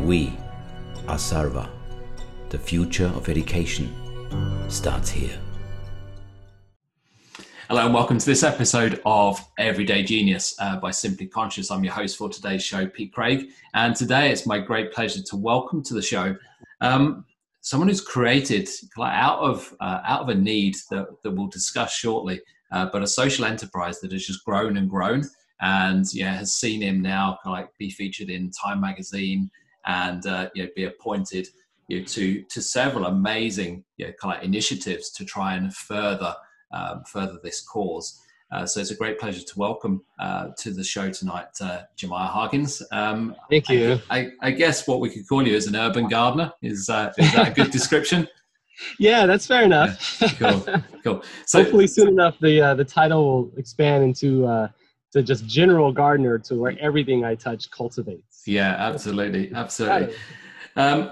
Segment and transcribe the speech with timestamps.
[0.00, 0.36] We
[1.08, 1.68] are Sarva.
[2.48, 3.94] The future of education
[4.68, 5.38] starts here.
[7.68, 11.70] Hello and welcome to this episode of Everyday Genius uh, by Simply Conscious.
[11.70, 15.36] I'm your host for today's show, Pete Craig, and today it's my great pleasure to
[15.36, 16.36] welcome to the show
[16.80, 17.24] um,
[17.60, 18.68] someone who's created
[19.00, 22.40] out of uh, out of a need that, that we'll discuss shortly,
[22.72, 25.24] uh, but a social enterprise that has just grown and grown,
[25.60, 29.50] and yeah, has seen him now like be featured in Time Magazine
[29.86, 31.48] and uh, you know, be appointed
[31.88, 36.34] you know, to to several amazing you know, kind of initiatives to try and further
[36.72, 38.20] um, further this cause.
[38.52, 42.30] Uh, so it's a great pleasure to welcome uh, to the show tonight, uh, Jamiah
[42.30, 42.82] Hargins.
[42.92, 43.98] Um, Thank you.
[44.10, 46.52] I, I, I, guess what we could call you is an urban gardener.
[46.62, 48.28] Is, uh, is that a good description?
[48.98, 50.20] yeah, that's fair enough.
[50.20, 51.22] Yeah, cool, cool.
[51.46, 54.68] So, Hopefully, soon enough, the uh, the title will expand into uh,
[55.12, 58.33] to just general gardener, to where everything I touch cultivates.
[58.46, 60.14] Yeah, absolutely, absolutely.
[60.76, 61.10] Um,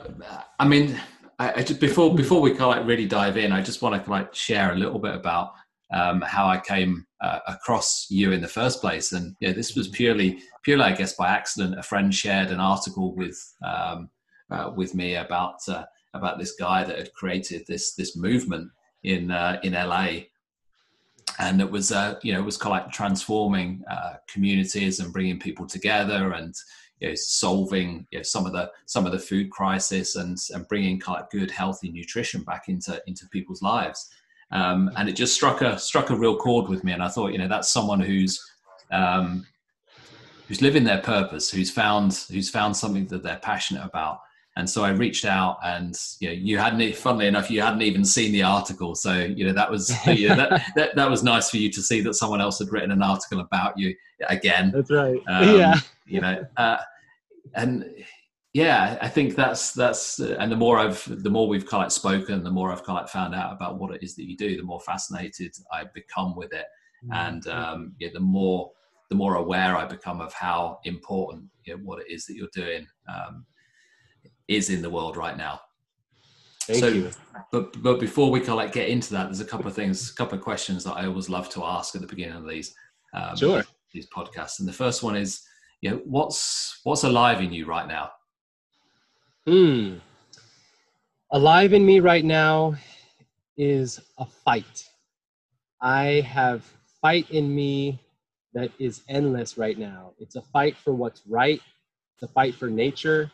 [0.59, 1.01] I mean,
[1.39, 4.03] I, I just before before we kind of like really dive in, I just want
[4.03, 5.53] to like share a little bit about
[5.93, 9.13] um, how I came uh, across you in the first place.
[9.13, 11.79] And yeah, this was purely, purely, I guess, by accident.
[11.79, 14.11] A friend shared an article with um,
[14.51, 18.71] uh, with me about uh, about this guy that had created this this movement
[19.05, 20.25] in uh, in LA,
[21.39, 25.13] and it was uh, you know it was kind of like transforming uh, communities and
[25.13, 26.55] bringing people together and.
[27.03, 30.67] You know, solving you know, some of the some of the food crisis and and
[30.69, 34.11] bringing kind of good healthy nutrition back into into people's lives
[34.53, 36.93] um, and it just struck a struck a real chord with me.
[36.93, 38.41] And I thought, you know, that's someone who's
[38.91, 39.47] um,
[40.47, 44.21] who's living their purpose, who's found who's found something that they're passionate about.
[44.55, 48.05] And so I reached out, and you know, you hadn't, funnily enough, you hadn't even
[48.05, 48.95] seen the article.
[48.95, 51.81] So you know that was you know, that, that that was nice for you to
[51.81, 53.95] see that someone else had written an article about you
[54.29, 54.71] again.
[54.71, 55.23] That's right.
[55.27, 55.81] Um, yeah.
[56.05, 56.77] You know, uh,
[57.55, 57.85] and
[58.53, 62.43] yeah i think that's that's and the more i've the more we've kind of spoken
[62.43, 64.63] the more i've kind of found out about what it is that you do the
[64.63, 66.67] more fascinated i become with it
[67.05, 67.13] mm-hmm.
[67.13, 68.71] and um, yeah the more
[69.09, 72.49] the more aware i become of how important you know, what it is that you're
[72.53, 73.45] doing um,
[74.49, 75.61] is in the world right now
[76.67, 77.11] Thank so, you.
[77.51, 80.13] But but before we kind of like get into that, there's a couple of things,
[80.13, 82.73] a couple of questions that I always love to ask at the beginning of these
[83.15, 84.59] um, sure these podcasts.
[84.59, 85.43] And the first one is,
[85.83, 88.11] you know, what's what's alive in you right now?
[89.47, 89.97] Hmm.
[91.33, 92.77] Alive in me right now
[93.57, 94.89] is a fight.
[95.81, 96.65] I have
[97.01, 98.01] fight in me
[98.55, 100.13] that is endless right now.
[100.21, 101.61] It's a fight for what's right,
[102.15, 103.31] it's a fight for nature,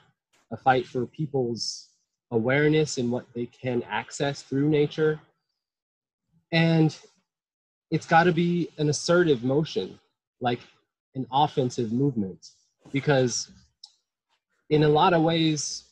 [0.51, 1.91] a fight for people's
[2.31, 5.21] awareness and what they can access through nature.
[6.53, 6.97] And
[7.91, 9.99] it's got to be an assertive motion,
[10.41, 10.61] like
[11.15, 12.47] an offensive movement,
[12.93, 13.51] because
[14.71, 15.85] in a lot of ways,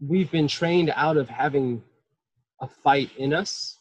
[0.00, 1.82] we've been trained out of having
[2.60, 3.78] a fight in us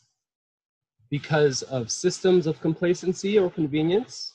[1.10, 4.34] because of systems of complacency or convenience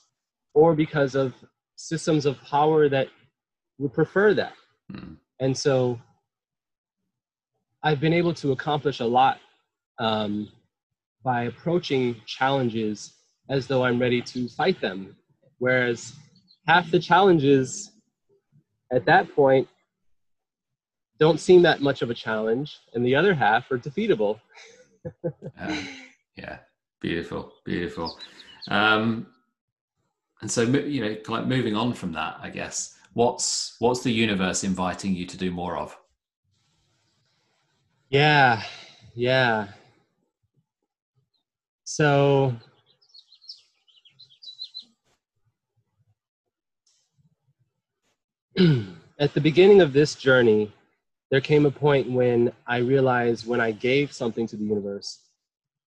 [0.53, 1.33] or because of
[1.75, 3.07] systems of power that
[3.77, 4.53] would prefer that.
[4.91, 5.17] Mm.
[5.41, 5.99] and so
[7.83, 9.39] i've been able to accomplish a lot
[9.99, 10.49] um,
[11.23, 13.13] by approaching challenges
[13.49, 15.13] as though i'm ready to fight them
[15.59, 16.13] whereas
[16.67, 17.91] half the challenges
[18.91, 19.67] at that point
[21.19, 24.39] don't seem that much of a challenge, and the other half are defeatable.
[25.59, 25.81] uh,
[26.35, 26.59] yeah,
[27.01, 28.19] beautiful, beautiful.
[28.69, 29.27] Um,
[30.41, 34.63] and so, you know, like moving on from that, I guess, what's what's the universe
[34.63, 35.97] inviting you to do more of?
[38.09, 38.61] Yeah,
[39.15, 39.67] yeah.
[41.83, 42.55] So
[49.19, 50.71] at the beginning of this journey,
[51.29, 55.19] there came a point when I realized when I gave something to the universe,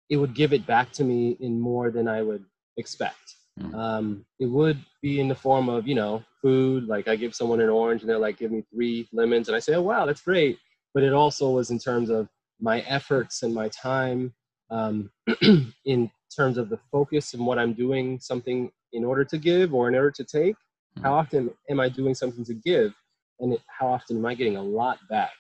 [0.10, 2.44] it would give it back to me in more than I would
[2.78, 3.36] expect.
[3.60, 3.76] Mm.
[3.76, 6.88] Um, it would be in the form of, you know, food.
[6.88, 9.48] Like I give someone an orange and they're like, give me three lemons.
[9.48, 10.58] And I say, oh, wow, that's great.
[10.94, 12.28] But it also was in terms of
[12.60, 14.34] my efforts and my time,
[14.70, 15.12] um,
[15.86, 19.88] in terms of the focus and what I'm doing something in order to give or
[19.88, 20.56] in order to take.
[21.02, 22.94] How often am I doing something to give?
[23.40, 25.32] and it, how often am I getting a lot back?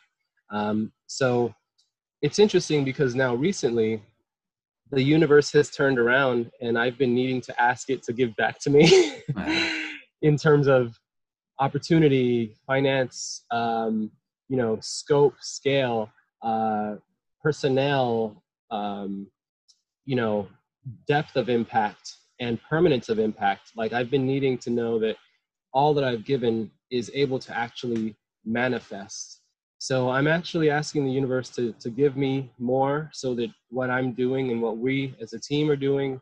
[0.52, 1.54] Um, so
[2.22, 4.02] it's interesting because now recently
[4.92, 8.60] the universe has turned around and I've been needing to ask it to give back
[8.62, 9.22] to me
[10.22, 10.98] in terms of
[11.60, 14.12] opportunity, finance, um,
[14.48, 16.10] you know, scope, scale,
[16.42, 16.96] uh,
[17.44, 19.28] personnel, um,
[20.06, 20.48] you know,
[21.08, 23.74] depth of impact and permanence of impact.
[23.76, 25.18] Like I've been needing to know that
[25.74, 29.42] all that I've given is able to actually manifest.
[29.78, 34.14] So I'm actually asking the universe to, to give me more so that what I'm
[34.14, 36.20] doing and what we as a team are doing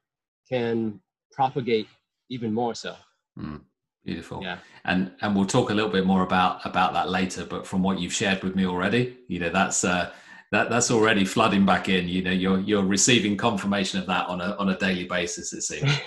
[0.48, 1.00] can
[1.32, 1.88] propagate
[2.30, 2.96] even more so.
[3.38, 3.62] Mm,
[4.06, 4.44] beautiful.
[4.44, 4.60] Yeah.
[4.86, 7.46] And and we'll talk a little bit more about about that later.
[7.46, 10.12] But from what you've shared with me already, you know, that's uh,
[10.52, 12.08] that that's already flooding back in.
[12.08, 15.54] You know, you're you're receiving confirmation of that on a on a daily basis.
[15.54, 15.92] It seems.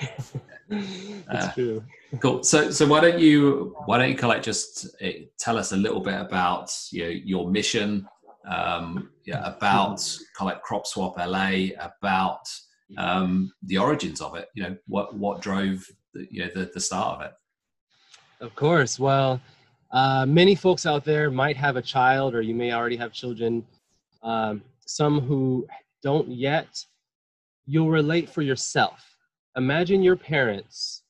[0.70, 1.84] That's uh, true.
[2.20, 2.42] Cool.
[2.42, 6.00] So so why don't you why don't you collect just eh, tell us a little
[6.00, 8.06] bit about you know, your mission,
[8.48, 10.00] um, yeah, about
[10.36, 12.48] collect Crop Swap LA, about
[12.96, 14.48] um, the origins of it.
[14.54, 15.84] You know, what what drove
[16.14, 17.32] the, you know the, the start of it.
[18.40, 18.98] Of course.
[18.98, 19.40] Well,
[19.90, 23.64] uh, many folks out there might have a child, or you may already have children.
[24.22, 25.66] Um, some who
[26.02, 26.84] don't yet.
[27.66, 29.16] You'll relate for yourself.
[29.56, 31.02] Imagine your parents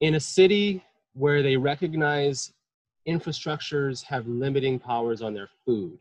[0.00, 0.82] in a city
[1.14, 2.52] where they recognize
[3.08, 5.98] infrastructures have limiting powers on their food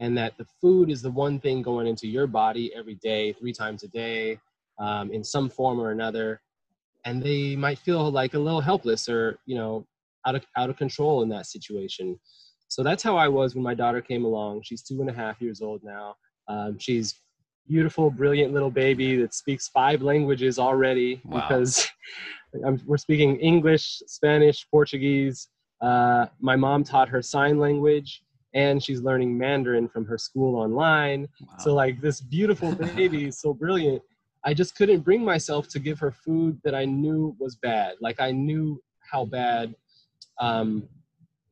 [0.00, 3.52] and that the food is the one thing going into your body every day, three
[3.52, 4.38] times a day,
[4.78, 6.40] um, in some form or another,
[7.04, 9.86] and they might feel like a little helpless or you know
[10.26, 12.18] out of out of control in that situation.
[12.68, 14.62] So that's how I was when my daughter came along.
[14.62, 16.16] She's two and a half years old now.
[16.48, 17.14] Um, she's
[17.66, 21.40] beautiful, brilliant little baby that speaks five languages already wow.
[21.40, 21.86] because
[22.66, 25.48] I'm, we're speaking English, Spanish, Portuguese.
[25.80, 28.22] Uh, my mom taught her sign language
[28.54, 31.28] and she's learning Mandarin from her school online.
[31.40, 31.54] Wow.
[31.58, 34.02] So like this beautiful baby is so brilliant.
[34.44, 37.96] I just couldn't bring myself to give her food that I knew was bad.
[38.00, 38.80] Like I knew
[39.10, 39.74] how bad
[40.40, 40.88] um,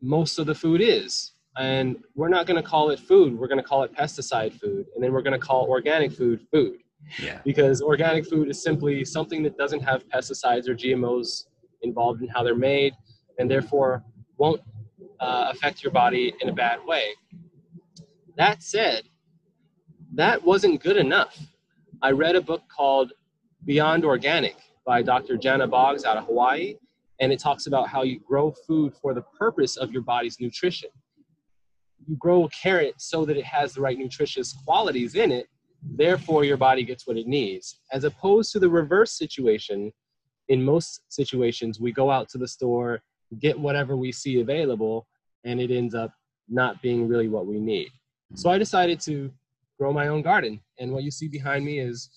[0.07, 1.33] most of the food is.
[1.59, 3.37] And we're not going to call it food.
[3.37, 4.87] We're going to call it pesticide food.
[4.95, 6.79] And then we're going to call organic food food.
[7.19, 7.41] Yeah.
[7.45, 11.47] Because organic food is simply something that doesn't have pesticides or GMOs
[11.83, 12.95] involved in how they're made
[13.39, 14.03] and therefore
[14.39, 14.61] won't
[15.21, 17.09] uh, affect your body in a bad way.
[18.37, 19.05] That said,
[20.15, 21.39] that wasn't good enough.
[22.03, 23.13] I read a book called
[23.65, 25.37] Beyond Organic by Dr.
[25.37, 26.75] Jana Boggs out of Hawaii,
[27.21, 30.91] and it talks about how you grow food for the purpose of your body's nutrition.
[32.07, 35.49] You grow a carrot so that it has the right nutritious qualities in it,
[35.83, 37.81] therefore, your body gets what it needs.
[37.93, 39.93] As opposed to the reverse situation,
[40.49, 43.03] in most situations, we go out to the store
[43.41, 45.07] get whatever we see available
[45.45, 46.13] and it ends up
[46.49, 47.91] not being really what we need.
[48.35, 49.31] So I decided to
[49.79, 50.61] grow my own garden.
[50.79, 52.11] And what you see behind me is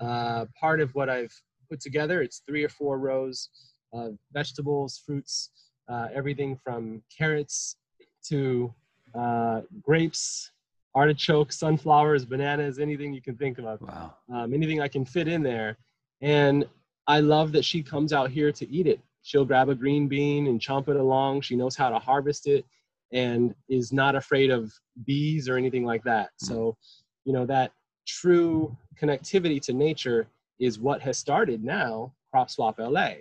[0.00, 1.34] uh, part of what I've
[1.68, 2.22] put together.
[2.22, 3.48] It's three or four rows
[3.94, 5.50] of vegetables, fruits,
[5.88, 7.76] uh, everything from carrots
[8.24, 8.72] to
[9.14, 10.50] uh, grapes,
[10.94, 13.80] artichokes, sunflowers, bananas, anything you can think of.
[13.80, 14.14] Wow.
[14.32, 15.78] Um, anything I can fit in there.
[16.20, 16.66] And
[17.06, 20.46] I love that she comes out here to eat it she'll grab a green bean
[20.46, 21.40] and chomp it along.
[21.40, 22.64] She knows how to harvest it
[23.12, 24.72] and is not afraid of
[25.04, 26.30] bees or anything like that.
[26.40, 26.46] Hmm.
[26.46, 26.76] So,
[27.24, 27.72] you know, that
[28.06, 30.28] true connectivity to nature
[30.60, 33.12] is what has started now Crop Swap LA.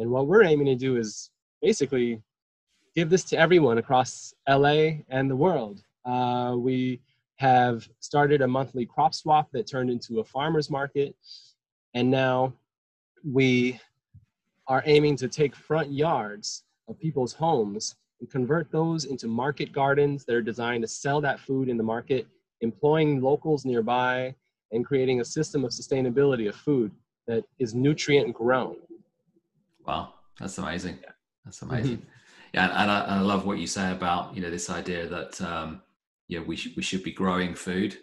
[0.00, 1.30] And what we're aiming to do is
[1.60, 2.22] basically
[2.96, 5.82] give this to everyone across LA and the world.
[6.06, 7.02] Uh, we
[7.36, 11.14] have started a monthly crop swap that turned into a farmer's market.
[11.92, 12.54] And now
[13.30, 13.78] we
[14.68, 20.24] are aiming to take front yards of people's homes and convert those into market gardens
[20.24, 22.26] that are designed to sell that food in the market,
[22.62, 24.34] employing locals nearby,
[24.72, 26.90] and creating a system of sustainability of food
[27.26, 28.76] that is nutrient grown.
[29.86, 30.98] Wow, that's amazing.
[31.44, 31.98] That's amazing.
[31.98, 32.06] Mm-hmm.
[32.54, 35.40] Yeah, and I, and I, love what you say about you know this idea that
[35.40, 35.82] um,
[36.26, 37.96] you know we sh- we should be growing food,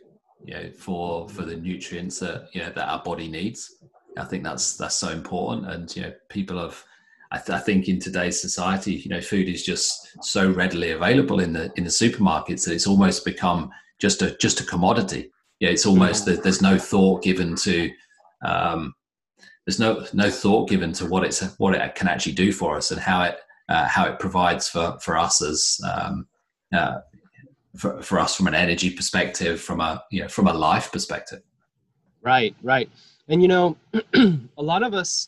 [0.45, 3.75] you know, for for the nutrients that you know that our body needs,
[4.17, 6.83] I think that's that's so important, and you know, people have.
[7.29, 11.41] I, th- I, think in today's society, you know, food is just so readily available
[11.41, 13.69] in the in the supermarkets that it's almost become
[13.99, 15.33] just a just a commodity.
[15.59, 17.91] Yeah, it's almost that there's no thought given to
[18.45, 18.93] um,
[19.67, 22.89] there's no no thought given to what it's what it can actually do for us
[22.89, 26.25] and how it uh, how it provides for for us as um,
[26.73, 26.99] uh,
[27.75, 31.41] for, for us from an energy perspective, from a you know from a life perspective.
[32.21, 32.89] Right, right.
[33.27, 33.75] And you know,
[34.13, 35.27] a lot of us,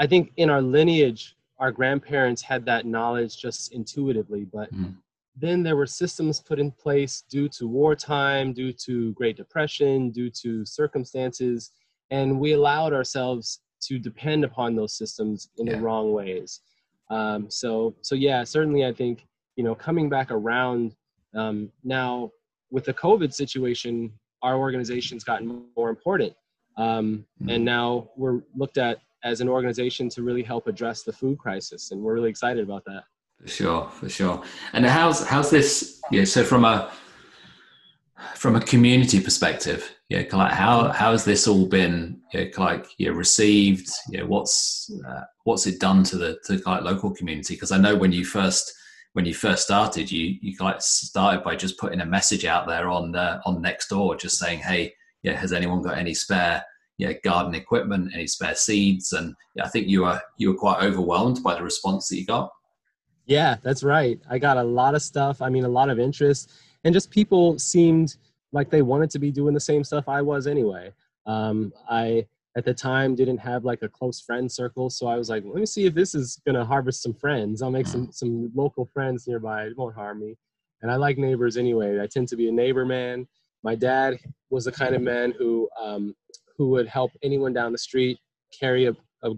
[0.00, 4.96] I think in our lineage, our grandparents had that knowledge just intuitively, but mm.
[5.36, 10.30] then there were systems put in place due to wartime, due to Great Depression, due
[10.30, 11.70] to circumstances,
[12.10, 15.74] and we allowed ourselves to depend upon those systems in yeah.
[15.74, 16.60] the wrong ways.
[17.10, 20.94] Um, so, so yeah, certainly, I think you know, coming back around
[21.34, 22.30] um, now
[22.70, 24.12] with the COVID situation,
[24.42, 26.34] our organization's gotten more important
[26.78, 27.50] um, mm-hmm.
[27.50, 31.90] And now we're looked at as an organization to really help address the food crisis,
[31.90, 33.02] and we're really excited about that.
[33.42, 34.42] For sure, for sure.
[34.72, 36.00] And how's how's this?
[36.10, 36.90] Yeah, so from a
[38.34, 42.20] from a community perspective, yeah, like how how has this all been,
[42.56, 43.88] like received?
[44.08, 47.54] Yeah, what's uh, what's it done to the to like local community?
[47.54, 48.72] Because I know when you first
[49.12, 52.88] when you first started, you you like started by just putting a message out there
[52.88, 56.62] on the on Nextdoor, just saying, hey, yeah, has anyone got any spare
[56.96, 59.12] yeah garden equipment, any spare seeds?
[59.12, 62.26] And yeah, I think you were you were quite overwhelmed by the response that you
[62.26, 62.50] got.
[63.26, 64.18] Yeah, that's right.
[64.30, 65.42] I got a lot of stuff.
[65.42, 66.50] I mean, a lot of interest,
[66.84, 68.16] and just people seemed
[68.52, 70.92] like they wanted to be doing the same stuff I was anyway.
[71.26, 75.28] Um, I at the time didn't have like a close friend circle, so I was
[75.28, 77.62] like, let me see if this is gonna harvest some friends.
[77.62, 79.64] I'll make some some local friends nearby.
[79.64, 80.36] It won't harm me.
[80.82, 82.00] And I like neighbors anyway.
[82.00, 83.26] I tend to be a neighbor man.
[83.64, 84.18] My dad
[84.50, 86.14] was the kind of man who um,
[86.56, 88.18] who would help anyone down the street
[88.58, 88.92] carry a,
[89.22, 89.30] a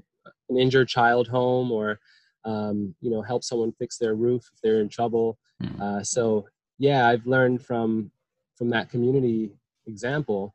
[0.51, 1.99] an injured child home or
[2.45, 5.39] um, you know, help someone fix their roof if they're in trouble.
[5.63, 5.81] Mm.
[5.81, 6.47] Uh, so
[6.81, 8.11] yeah, I've learned from
[8.57, 9.53] from that community
[9.87, 10.55] example,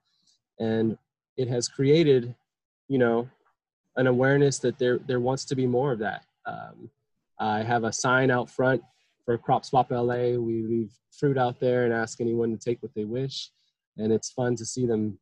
[0.59, 0.97] and
[1.37, 2.35] it has created,
[2.87, 3.29] you know,
[3.95, 6.25] an awareness that there there wants to be more of that.
[6.47, 6.89] Um,
[7.39, 8.81] I have a sign out front
[9.23, 10.35] for Crop Swap LA.
[10.37, 13.51] We leave fruit out there and ask anyone to take what they wish,
[13.97, 15.19] and it's fun to see them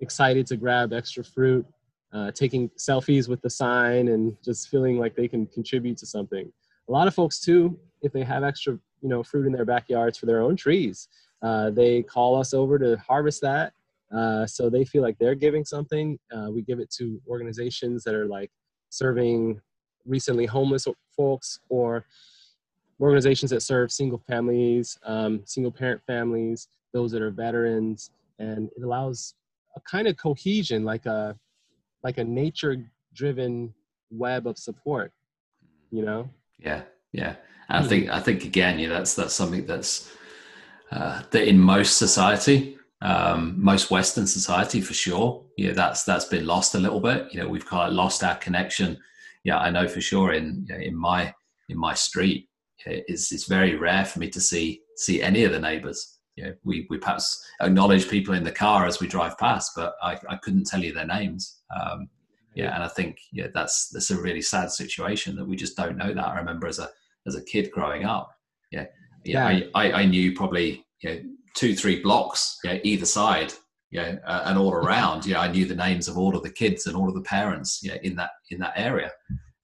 [0.00, 1.64] excited to grab extra fruit
[2.12, 6.50] uh, taking selfies with the sign and just feeling like they can contribute to something.
[6.88, 10.16] A lot of folks too, if they have extra, you know, fruit in their backyards
[10.16, 11.08] for their own trees,
[11.42, 13.72] uh, they call us over to harvest that.
[14.14, 16.18] Uh, so they feel like they're giving something.
[16.34, 18.50] Uh, we give it to organizations that are like
[18.90, 19.60] serving
[20.06, 22.04] recently homeless folks or
[23.00, 28.82] organizations that serve single families, um, single parent families, those that are veterans, and it
[28.82, 29.34] allows
[29.76, 31.36] a kind of cohesion, like a
[32.04, 33.72] like a nature driven
[34.10, 35.12] web of support
[35.90, 36.28] you know
[36.58, 36.82] yeah
[37.12, 37.36] yeah
[37.68, 37.88] and i hmm.
[37.88, 40.10] think i think again yeah that's that's something that's
[40.90, 46.46] uh, that in most society um, most western society for sure yeah that's that's been
[46.46, 48.96] lost a little bit you know we've kind of lost our connection
[49.42, 51.34] yeah i know for sure in you know, in my
[51.68, 52.48] in my street
[52.86, 56.54] it's it's very rare for me to see see any of the neighbors you know,
[56.64, 60.36] we, we perhaps acknowledge people in the car as we drive past, but I, I
[60.36, 61.60] couldn't tell you their names.
[61.74, 62.08] Um,
[62.54, 65.96] yeah, and I think yeah, that's that's a really sad situation that we just don't
[65.96, 66.26] know that.
[66.26, 66.90] I remember as a
[67.26, 68.30] as a kid growing up,
[68.70, 68.86] yeah,
[69.24, 69.66] yeah, yeah.
[69.74, 71.20] I, I, I, knew probably you know,
[71.54, 73.52] two three blocks, yeah, either side,
[73.90, 75.26] yeah, uh, and all around.
[75.26, 77.80] Yeah, I knew the names of all of the kids and all of the parents,
[77.82, 79.10] yeah, in that in that area.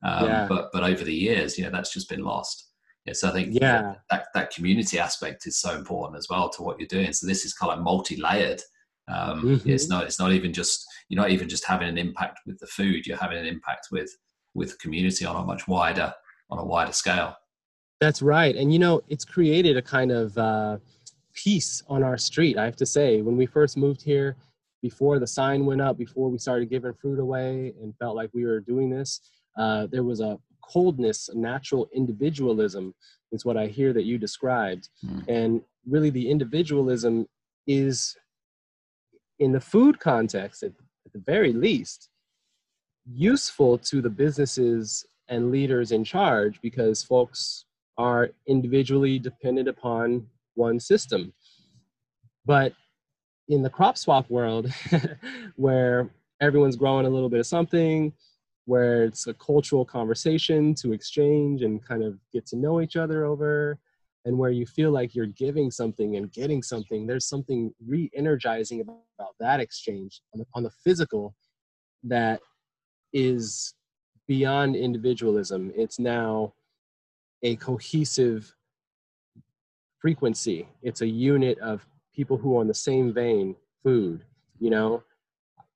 [0.05, 0.47] Um, yeah.
[0.49, 2.69] But but over the years, yeah, that's just been lost.
[3.09, 3.95] Yeah, so I think yeah.
[4.11, 7.11] that, that community aspect is so important as well to what you're doing.
[7.15, 8.61] So this is kind of multi-layered.
[9.09, 9.71] Um, mm-hmm.
[9.71, 12.67] It's not it's not even just you're not even just having an impact with the
[12.67, 13.07] food.
[13.07, 14.11] You're having an impact with
[14.55, 16.13] with the community on a much wider
[16.51, 17.35] on a wider scale.
[18.01, 20.79] That's right, and you know it's created a kind of uh,
[21.35, 22.57] peace on our street.
[22.57, 24.37] I have to say, when we first moved here,
[24.83, 28.45] before the sign went up, before we started giving fruit away, and felt like we
[28.45, 29.21] were doing this,
[29.57, 32.95] uh, there was a coldness, natural individualism
[33.33, 34.89] is what I hear that you described.
[35.05, 35.25] Mm.
[35.29, 37.27] And really, the individualism
[37.67, 38.17] is,
[39.39, 40.73] in the food context, at,
[41.05, 42.11] at the very least,
[43.11, 47.65] useful to the businesses and leaders in charge because folks
[47.99, 51.33] are individually dependent upon one system.
[52.47, 52.73] But
[53.49, 54.73] in the crop swap world,
[55.57, 56.09] where
[56.41, 58.13] everyone's growing a little bit of something,
[58.69, 63.25] where it's a cultural conversation to exchange and kind of get to know each other
[63.25, 63.79] over
[64.27, 69.01] and where you feel like you're giving something and getting something there's something re-energizing about,
[69.19, 71.35] about that exchange on the, on the physical
[72.05, 72.43] that
[73.15, 73.73] is
[74.27, 76.53] beyond individualism it's now
[77.43, 78.55] a cohesive
[80.01, 84.23] frequency it's a unit of people who are on the same vein food
[84.59, 85.03] you know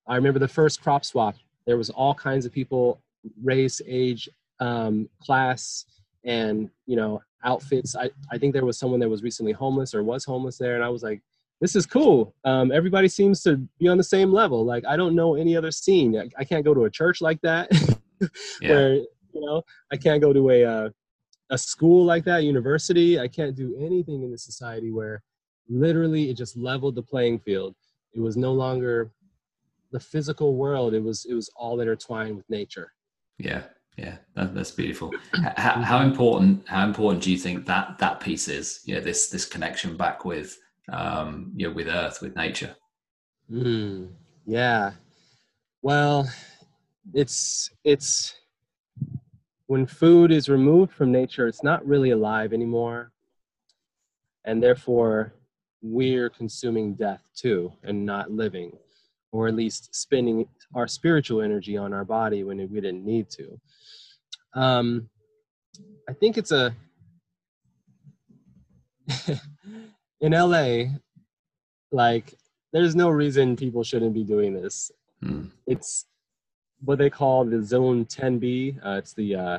[0.07, 1.35] i remember the first crop swap
[1.67, 3.01] there was all kinds of people,
[3.43, 4.29] race, age,
[4.61, 5.85] um, class,
[6.25, 7.97] and you know outfits.
[7.97, 10.85] I, I think there was someone that was recently homeless or was homeless there, and
[10.85, 11.21] I was like,
[11.61, 12.35] this is cool.
[12.45, 14.65] Um, everybody seems to be on the same level.
[14.65, 16.17] Like I don't know any other scene.
[16.19, 17.71] I, I can't go to a church like that,
[18.61, 18.69] yeah.
[18.69, 20.91] where you know I can't go to a uh,
[21.53, 23.21] a school like that, university.
[23.21, 25.23] I can't do anything in the society where
[25.69, 27.77] literally it just leveled the playing field.
[28.15, 29.13] It was no longer
[29.93, 30.95] the physical world.
[30.95, 32.93] It was it was all intertwined with nature.
[33.39, 33.63] Yeah
[33.97, 35.13] yeah that, that's beautiful.
[35.57, 39.45] How, how, important how important do you think that that piece is yeah this this
[39.45, 40.57] connection back with
[40.91, 42.75] um you know with earth with nature?
[43.51, 44.11] Mm,
[44.47, 44.93] yeah.
[45.83, 46.29] Well
[47.13, 48.35] it's it's
[49.73, 53.11] when food is removed from nature, it's not really alive anymore.
[54.45, 55.33] And therefore,
[55.81, 58.77] we're consuming death too and not living,
[59.33, 63.59] or at least spending our spiritual energy on our body when we didn't need to.
[64.53, 65.09] Um,
[66.07, 66.77] I think it's a
[70.21, 70.99] in LA,
[71.91, 72.35] like
[72.75, 74.91] there's no reason people shouldn't be doing this.
[75.25, 75.51] Mm.
[75.67, 76.05] It's
[76.85, 78.79] what they call the zone 10B.
[78.85, 79.59] Uh, it's the uh, uh,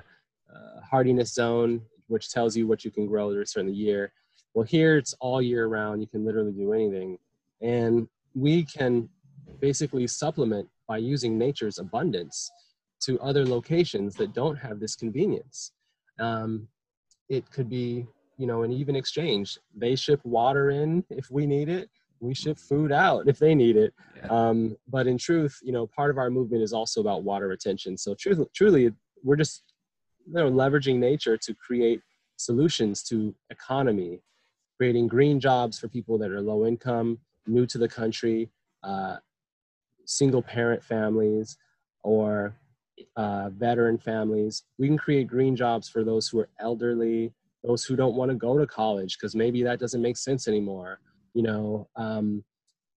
[0.89, 4.11] hardiness zone, which tells you what you can grow during a certain year.
[4.53, 6.01] Well, here it's all year round.
[6.01, 7.17] You can literally do anything.
[7.61, 9.09] And we can
[9.59, 12.51] basically supplement by using nature's abundance
[13.01, 15.71] to other locations that don't have this convenience.
[16.19, 16.67] Um,
[17.29, 18.05] it could be,
[18.37, 19.57] you know, an even exchange.
[19.75, 21.89] They ship water in if we need it.
[22.23, 23.93] We ship food out if they need it.
[24.17, 24.27] Yeah.
[24.27, 27.97] Um, but in truth, you know, part of our movement is also about water retention.
[27.97, 28.91] So truly, truly,
[29.23, 29.63] we're just,
[30.25, 32.01] you know, leveraging nature to create
[32.37, 34.21] solutions to economy,
[34.77, 38.49] creating green jobs for people that are low income, new to the country,
[38.83, 39.17] uh,
[40.05, 41.57] single parent families,
[42.03, 42.55] or
[43.15, 44.63] uh, veteran families.
[44.77, 48.35] We can create green jobs for those who are elderly, those who don't want to
[48.35, 50.99] go to college because maybe that doesn't make sense anymore.
[51.33, 52.43] You know, um,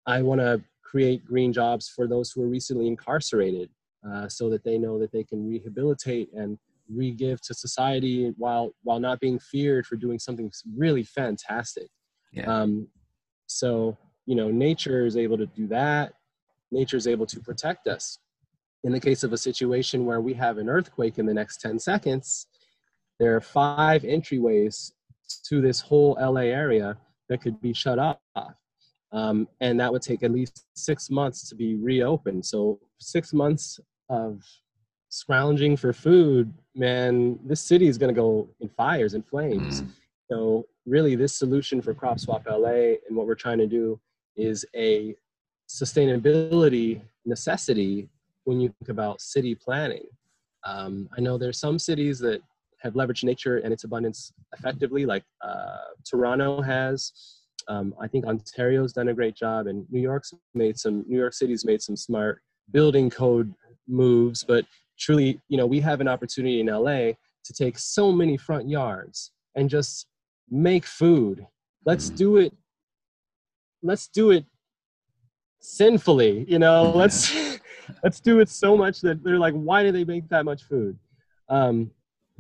[0.06, 3.70] I want to create green jobs for those who are recently incarcerated
[4.08, 6.58] uh, so that they know that they can rehabilitate and
[6.94, 11.88] re-give to society while while not being feared for doing something really fantastic.
[12.32, 12.46] Yeah.
[12.46, 12.88] Um,
[13.48, 16.13] so you know, nature is able to do that.
[16.72, 18.20] Nature is able to protect us
[18.84, 21.80] in the case of a situation where we have an earthquake in the next 10
[21.80, 22.48] seconds,
[23.20, 24.92] there are five entryways
[25.46, 26.98] to this whole LA area
[27.30, 28.18] that could be shut off.
[29.12, 32.44] Um, and that would take at least six months to be reopened.
[32.46, 34.44] So, six months of
[35.10, 39.84] scrounging for food, man, this city is going to go in fires and flames.
[39.84, 39.88] Mm.
[40.32, 44.00] So, really, this solution for Crop Swap LA and what we're trying to do
[44.36, 45.15] is a
[45.69, 48.10] sustainability necessity
[48.45, 50.06] when you think about city planning.
[50.65, 52.41] Um, I know there's some cities that
[52.84, 57.12] have leveraged nature and its abundance effectively, like uh, Toronto has.
[57.69, 61.06] Um, I think Ontario's done a great job, and New York's made some.
[61.08, 62.41] New York City's made some smart
[62.72, 63.54] building code
[63.88, 64.43] moves.
[64.43, 64.65] But
[65.00, 67.13] truly, you know, we have an opportunity in LA
[67.46, 70.08] to take so many front yards and just
[70.50, 71.46] make food.
[71.86, 72.54] Let's do it.
[73.82, 74.46] Let's do it
[75.60, 76.46] sinfully.
[76.50, 77.34] You know, let's
[78.04, 80.98] let's do it so much that they're like, why do they make that much food?
[81.48, 81.91] Um,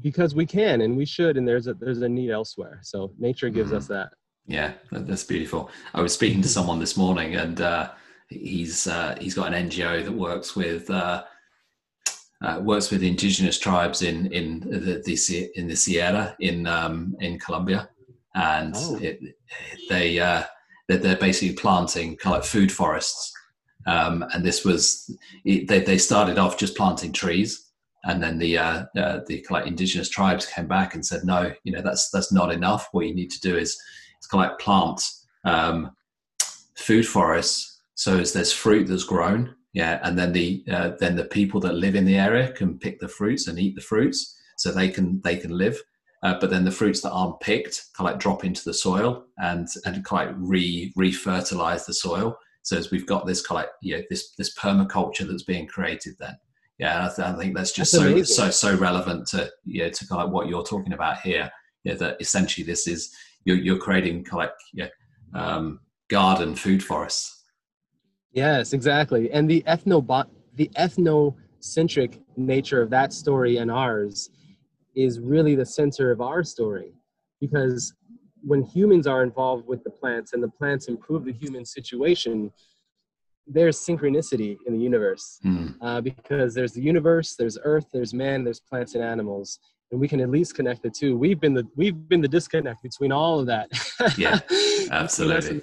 [0.01, 2.79] because we can and we should, and there's a there's a need elsewhere.
[2.81, 3.77] So nature gives mm-hmm.
[3.77, 4.09] us that.
[4.45, 5.69] Yeah, that's beautiful.
[5.93, 7.91] I was speaking to someone this morning, and uh,
[8.29, 11.23] he's uh, he's got an NGO that works with uh,
[12.43, 17.39] uh, works with indigenous tribes in in the, the in the Sierra in um, in
[17.39, 17.89] Colombia,
[18.35, 18.97] and oh.
[19.01, 19.19] it,
[19.89, 20.43] they uh,
[20.89, 23.33] they're basically planting kind of like food forests
[23.85, 27.71] um, and this was they, they started off just planting trees,
[28.05, 31.71] and then the uh, uh, the like indigenous tribes came back and said, no, you
[31.71, 32.89] know that's that's not enough.
[32.91, 33.79] What you need to do is
[34.17, 35.01] it's kind of like plant
[35.45, 35.91] um,
[36.75, 41.25] food forests, so as there's fruit that's grown, yeah, and then the uh, then the
[41.25, 44.71] people that live in the area can pick the fruits and eat the fruits, so
[44.71, 45.81] they can they can live.
[46.23, 49.25] Uh, but then the fruits that aren't picked kind of like drop into the soil
[49.39, 53.65] and and kind of like re re-fertilize the soil so as we've got this kind
[53.65, 56.35] of you know, this this permaculture that's being created then.
[56.79, 58.25] Yeah, I, th- I think that's just that's so amazing.
[58.25, 61.51] so so relevant to know, to kind of what you're talking about here.
[61.83, 63.13] Yeah, that essentially this is
[63.45, 64.87] you're, you're creating kind of like yeah,
[65.39, 67.43] um, garden food forests.
[68.31, 69.31] Yes, exactly.
[69.31, 74.29] And the ethno the ethnocentric nature of that story and ours
[74.95, 76.93] is really the center of our story
[77.39, 77.93] because
[78.41, 82.51] when humans are involved with the plants and the plants improve the human situation,
[83.47, 85.75] there's synchronicity in the universe mm.
[85.81, 89.59] uh, because there's the universe, there's Earth, there's man, there's plants and animals,
[89.91, 91.17] and we can at least connect the two.
[91.17, 93.69] We've been the we've been the disconnect between all of that.
[94.17, 94.39] yeah,
[94.91, 95.61] absolutely.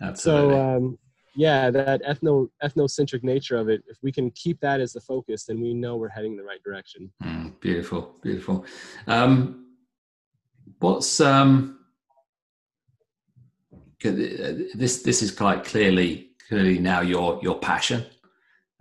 [0.00, 0.14] absolutely.
[0.14, 0.98] So um,
[1.34, 3.82] yeah, that ethno ethnocentric nature of it.
[3.88, 6.62] If we can keep that as the focus, then we know we're heading the right
[6.62, 7.10] direction.
[7.22, 8.64] Mm, beautiful, beautiful.
[9.06, 9.66] Um,
[10.78, 11.78] what's um,
[14.02, 18.04] this this is quite clearly clearly now your your passion.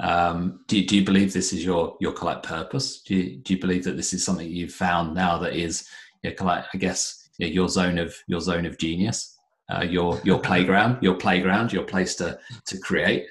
[0.02, 3.02] Um, do, do you believe this is your your collect purpose?
[3.02, 5.88] Do you, do you believe that this is something you've found now that is
[6.24, 9.38] your collect, I guess your zone of your zone of genius,
[9.72, 13.28] uh, your your playground, your playground, your place to to create?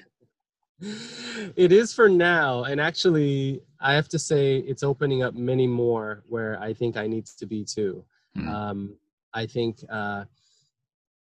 [1.57, 2.63] it is for now.
[2.63, 7.05] And actually, I have to say, it's opening up many more where I think I
[7.05, 8.05] need to be too.
[8.37, 8.47] Mm.
[8.47, 8.95] Um,
[9.33, 10.23] I think uh,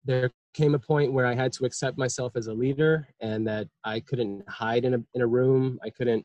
[0.05, 3.69] there came a point where I had to accept myself as a leader and that
[3.85, 5.79] I couldn't hide in a, in a room.
[5.85, 6.25] I couldn't,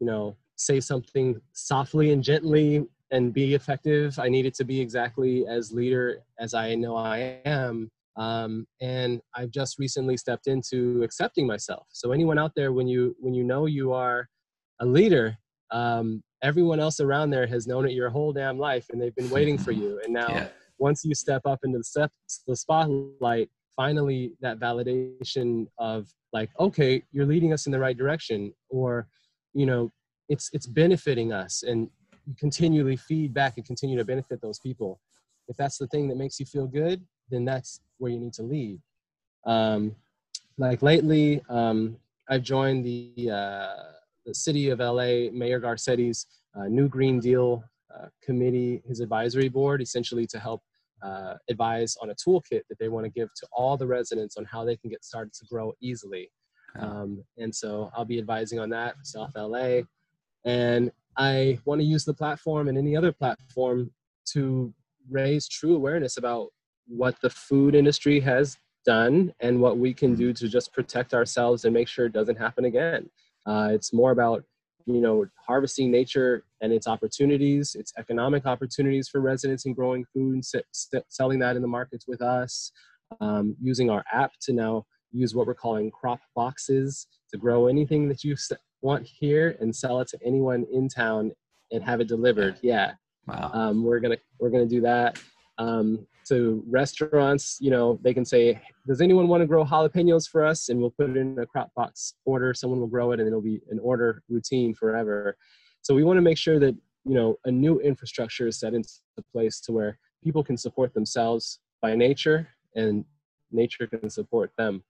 [0.00, 4.18] you know, say something softly and gently and be effective.
[4.18, 7.90] I needed to be exactly as leader as I know I am.
[8.16, 11.86] Um, and I've just recently stepped into accepting myself.
[11.92, 14.28] So anyone out there, when you when you know you are
[14.80, 15.36] a leader,
[15.70, 19.30] um, everyone else around there has known it your whole damn life, and they've been
[19.30, 20.00] waiting for you.
[20.02, 20.48] And now, yeah.
[20.78, 22.10] Once you step up into the, step,
[22.46, 28.52] the spotlight, finally that validation of like, okay, you're leading us in the right direction,
[28.68, 29.06] or
[29.54, 29.92] you know,
[30.28, 31.88] it's it's benefiting us, and
[32.26, 35.00] you continually feed back and continue to benefit those people.
[35.48, 38.42] If that's the thing that makes you feel good, then that's where you need to
[38.42, 38.80] lead.
[39.46, 39.94] Um,
[40.58, 41.96] like lately, um,
[42.28, 43.92] I've joined the, uh,
[44.24, 46.26] the city of LA, Mayor Garcetti's
[46.58, 47.62] uh, new Green Deal
[48.22, 50.62] committee, his advisory board, essentially to help
[51.02, 54.44] uh, advise on a toolkit that they want to give to all the residents on
[54.44, 56.30] how they can get started to grow easily.
[56.78, 59.80] Um, and so I'll be advising on that for South LA.
[60.44, 63.90] And I want to use the platform and any other platform
[64.32, 64.72] to
[65.10, 66.48] raise true awareness about
[66.86, 71.64] what the food industry has done and what we can do to just protect ourselves
[71.64, 73.08] and make sure it doesn't happen again.
[73.46, 74.44] Uh, it's more about
[74.86, 80.34] you know harvesting nature and its opportunities, its economic opportunities for residents in growing food
[80.34, 82.72] and s- selling that in the markets with us.
[83.20, 88.08] Um, using our app to now use what we're calling crop boxes to grow anything
[88.08, 88.34] that you
[88.82, 91.30] want here and sell it to anyone in town
[91.70, 92.58] and have it delivered.
[92.62, 92.94] Yeah.
[93.28, 93.50] Wow.
[93.52, 95.20] Um, we're gonna we're gonna do that.
[95.58, 100.44] Um, to restaurants, you know, they can say, "Does anyone want to grow jalapenos for
[100.44, 102.52] us?" And we'll put it in a crop box order.
[102.52, 105.36] Someone will grow it, and it'll be an order routine forever.
[105.82, 108.88] So we want to make sure that you know a new infrastructure is set into
[109.32, 113.04] place to where people can support themselves by nature, and
[113.52, 114.82] nature can support them.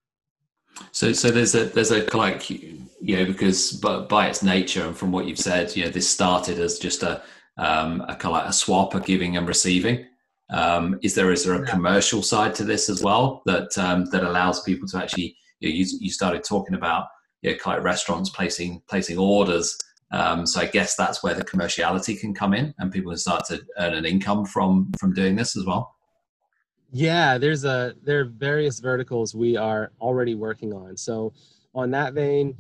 [0.93, 4.97] So, so there's a there's a like you know because but by its nature and
[4.97, 7.23] from what you've said, you know, this started as just a
[7.59, 10.07] um, a kind of a swap, a giving and receiving.
[10.51, 14.23] Um, is there is there a commercial side to this as well that um, that
[14.23, 17.07] allows people to actually you, know, you, you started talking about
[17.43, 19.77] you know, kind of restaurants placing placing orders.
[20.13, 23.45] Um, so I guess that's where the commerciality can come in, and people can start
[23.47, 25.97] to earn an income from from doing this as well.
[26.93, 30.97] Yeah, there's a there are various verticals we are already working on.
[30.97, 31.33] So
[31.75, 32.57] on that vein,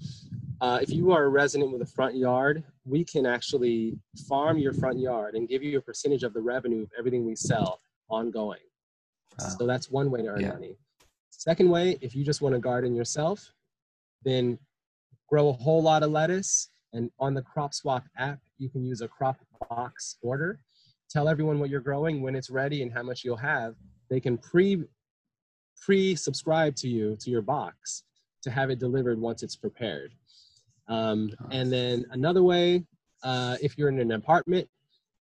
[0.60, 4.72] uh, if you are a resident with a front yard, we can actually farm your
[4.72, 8.60] front yard and give you a percentage of the revenue of everything we sell ongoing.
[9.38, 9.48] Wow.
[9.58, 10.48] So that's one way to earn yeah.
[10.48, 10.76] money.
[11.30, 13.52] Second way, if you just want to garden yourself,
[14.24, 14.58] then
[15.28, 16.70] grow a whole lot of lettuce.
[16.92, 19.36] And on the Crop Swap app, you can use a crop
[19.68, 20.60] box order.
[21.10, 23.74] Tell everyone what you're growing, when it's ready, and how much you'll have.
[24.08, 24.84] They can pre
[25.80, 28.04] pre subscribe to you to your box
[28.42, 30.12] to have it delivered once it's prepared.
[30.88, 32.84] Um, and then another way,
[33.22, 34.68] uh, if you're in an apartment,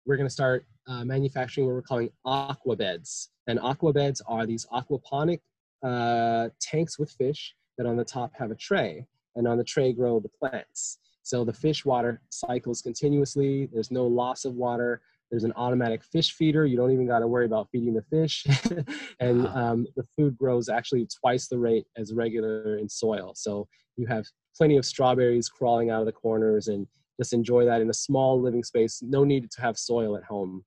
[0.06, 3.30] we're going to start uh, manufacturing what we're calling aqua beds.
[3.46, 5.40] And aqua beds are these aquaponic
[5.82, 9.92] uh, tanks with fish that on the top have a tray, and on the tray
[9.92, 10.98] grow the plants.
[11.22, 13.68] So the fish water cycles continuously.
[13.72, 15.00] There's no loss of water.
[15.30, 16.66] There's an automatic fish feeder.
[16.66, 18.46] You don't even got to worry about feeding the fish.
[19.20, 23.32] and um, the food grows actually twice the rate as regular in soil.
[23.34, 26.86] So you have plenty of strawberries crawling out of the corners and
[27.20, 29.02] just enjoy that in a small living space.
[29.02, 30.64] No need to have soil at home.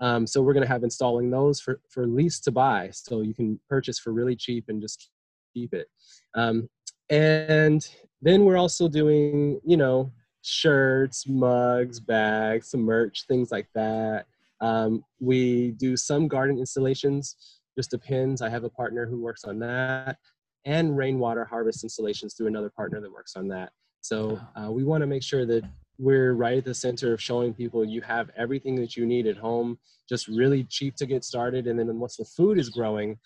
[0.00, 2.90] Um, so we're going to have installing those for, for lease to buy.
[2.92, 5.10] So you can purchase for really cheap and just
[5.52, 5.86] keep it.
[6.34, 6.68] Um,
[7.10, 7.86] and
[8.22, 10.10] then we're also doing, you know,
[10.42, 14.26] shirts, mugs, bags, some merch, things like that.
[14.60, 18.42] Um, we do some garden installations, just depends.
[18.42, 20.18] I have a partner who works on that
[20.64, 23.72] and rainwater harvest installations through another partner that works on that.
[24.00, 25.64] So uh, we want to make sure that
[25.98, 29.36] we're right at the center of showing people you have everything that you need at
[29.36, 31.66] home, just really cheap to get started.
[31.66, 33.18] And then once the food is growing,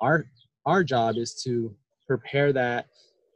[0.00, 0.26] our
[0.66, 1.74] our job is to
[2.06, 2.86] prepare that,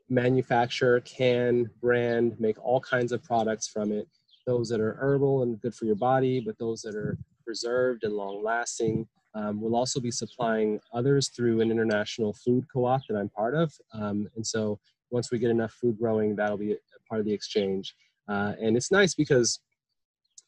[0.08, 4.08] manufacture, can, brand, make all kinds of products from it.
[4.46, 8.14] Those that are herbal and good for your body, but those that are preserved and
[8.14, 13.28] long lasting um, we'll also be supplying others through an international food co-op that I'm
[13.28, 13.72] part of.
[13.94, 14.78] Um, and so
[15.10, 16.76] once we get enough food growing, that'll be a
[17.08, 17.94] part of the exchange.
[18.28, 19.60] Uh, and it's nice because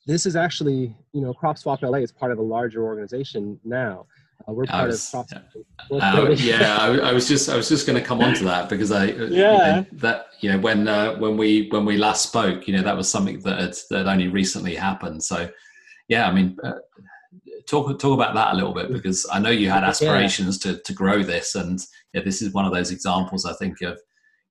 [0.06, 4.06] this is actually, you know, Crop Swap LA is part of a larger organization now.
[4.48, 5.44] Uh, we're part was, of Crop
[6.02, 8.68] uh, yeah, I, I, was just I was just going to come on to that
[8.68, 12.24] because I yeah you know, that you know when uh, when we when we last
[12.24, 15.22] spoke, you know that was something that had, that had only recently happened.
[15.22, 15.48] So
[16.08, 16.56] yeah, I mean.
[17.66, 20.72] Talk talk about that a little bit because I know you had aspirations yeah.
[20.72, 21.80] to to grow this, and
[22.12, 23.98] yeah, this is one of those examples I think of.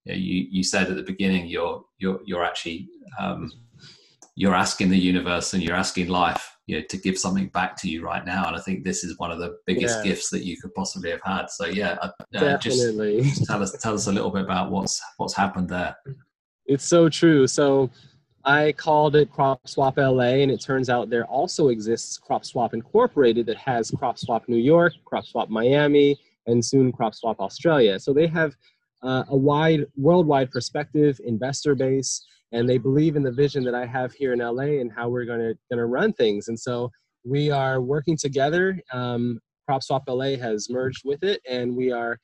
[0.06, 2.90] You, know, you, you said at the beginning you're you're you're actually
[3.20, 3.52] um,
[4.36, 7.90] you're asking the universe and you're asking life you know to give something back to
[7.90, 10.12] you right now and i think this is one of the biggest yeah.
[10.12, 13.22] gifts that you could possibly have had so yeah uh, Definitely.
[13.22, 15.96] just tell us tell us a little bit about what's what's happened there
[16.66, 17.90] it's so true so
[18.46, 22.74] i called it crop swap la and it turns out there also exists crop swap
[22.74, 28.00] incorporated that has crop swap new york crop swap miami and soon crop swap australia
[28.00, 28.56] so they have
[29.04, 33.86] uh, a wide worldwide perspective investor base and they believe in the vision that I
[33.86, 36.50] have here in LA and how we're to run things.
[36.50, 36.92] And so
[37.24, 38.80] we are working together.
[38.92, 42.20] Um, Crop Swap LA has merged with it, and we are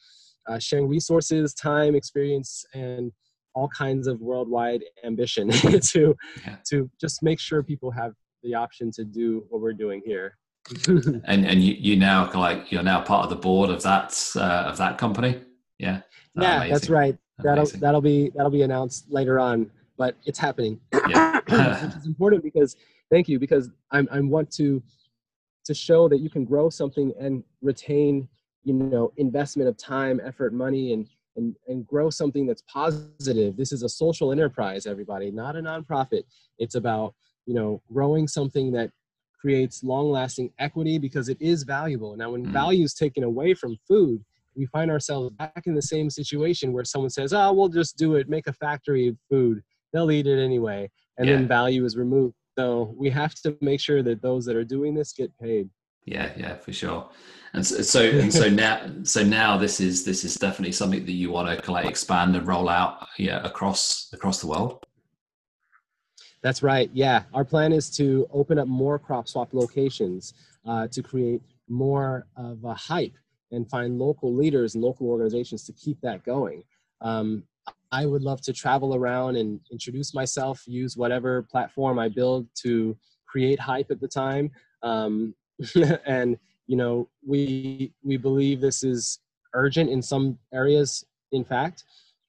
[0.47, 3.11] uh, sharing resources, time, experience, and
[3.57, 5.49] all kinds of worldwide ambition
[5.91, 6.15] to
[6.45, 6.57] yeah.
[6.69, 10.37] to just make sure people have the option to do what we're doing here.
[10.87, 14.69] and and you, you now like you're now part of the board of that uh,
[14.71, 15.39] of that company.
[15.79, 16.01] Yeah.
[16.35, 16.73] yeah, amazing?
[16.73, 17.17] that's right.
[17.39, 17.79] That'll amazing.
[17.79, 21.39] that'll be that'll be announced later on but it's happening, yeah.
[21.85, 22.77] which is important because
[23.11, 24.81] thank you because I'm I want to
[25.65, 28.29] to show that you can grow something and retain
[28.63, 33.55] you know investment of time, effort, money, and and and grow something that's positive.
[33.55, 36.23] This is a social enterprise, everybody, not a nonprofit.
[36.57, 38.91] It's about you know growing something that
[39.39, 42.17] creates long-lasting equity because it is valuable.
[42.17, 42.51] Now, when mm.
[42.51, 46.83] value is taken away from food, we find ourselves back in the same situation where
[46.83, 49.61] someone says, "Oh, we'll just do it, make a factory of food."
[49.93, 51.35] they'll eat it anyway and yeah.
[51.35, 54.93] then value is removed so we have to make sure that those that are doing
[54.93, 55.69] this get paid
[56.07, 57.09] yeah yeah for sure.
[57.53, 61.11] And so, so and so now so now this is this is definitely something that
[61.11, 64.83] you want to like expand and roll out yeah across across the world?
[66.41, 67.23] That's right yeah.
[67.33, 70.33] Our plan is to open up more crop swap locations
[70.65, 73.15] uh, to create more of a hype
[73.51, 76.63] and find local leaders and local organizations to keep that going.
[77.01, 77.43] Um,
[77.91, 82.97] I would love to travel around and introduce myself, use whatever platform I build to
[83.25, 84.51] create hype at the time.
[84.83, 85.33] Um,
[86.05, 89.19] and you know, we we believe this is
[89.53, 91.05] urgent in some areas.
[91.31, 91.83] In fact,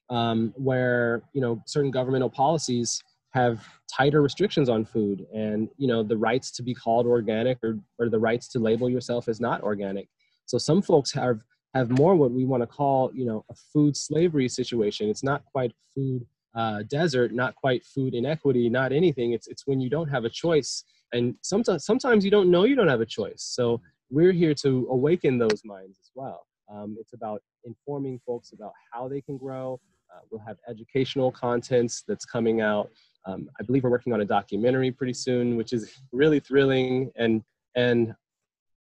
[0.09, 3.63] um, where you know certain governmental policies have
[3.93, 8.09] tighter restrictions on food, and you know the rights to be called organic or or
[8.09, 10.07] the rights to label yourself as not organic.
[10.45, 11.39] So some folks have
[11.75, 15.07] have more what we want to call, you know, a food slavery situation.
[15.09, 19.33] It's not quite food uh, desert, not quite food inequity, not anything.
[19.33, 22.75] It's it's when you don't have a choice, and sometimes sometimes you don't know you
[22.75, 23.41] don't have a choice.
[23.41, 26.47] So we're here to awaken those minds as well.
[26.71, 29.79] Um, it's about informing folks about how they can grow.
[30.13, 32.89] Uh, we'll have educational contents that's coming out.
[33.25, 37.43] Um, I believe we're working on a documentary pretty soon, which is really thrilling and
[37.75, 38.15] and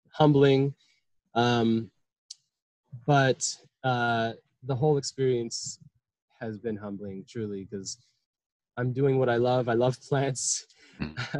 [0.10, 0.74] humbling.
[1.34, 1.90] Um,
[3.06, 3.48] but
[3.84, 4.34] uh,
[4.64, 5.80] the whole experience
[6.40, 7.98] has been humbling, truly, because
[8.78, 9.70] I'm doing what I love.
[9.70, 10.66] I love plants.
[10.98, 11.40] Hmm.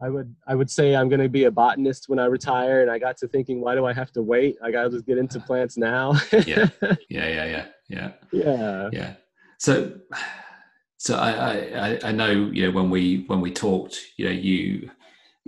[0.00, 2.90] I would I would say I'm going to be a botanist when I retire, and
[2.90, 4.56] I got to thinking, why do I have to wait?
[4.62, 6.14] I got to just get into plants now.
[6.32, 9.14] yeah, yeah, yeah, yeah, yeah, yeah, yeah.
[9.58, 9.92] So,
[10.98, 14.90] so I, I I know you know when we when we talked, you know you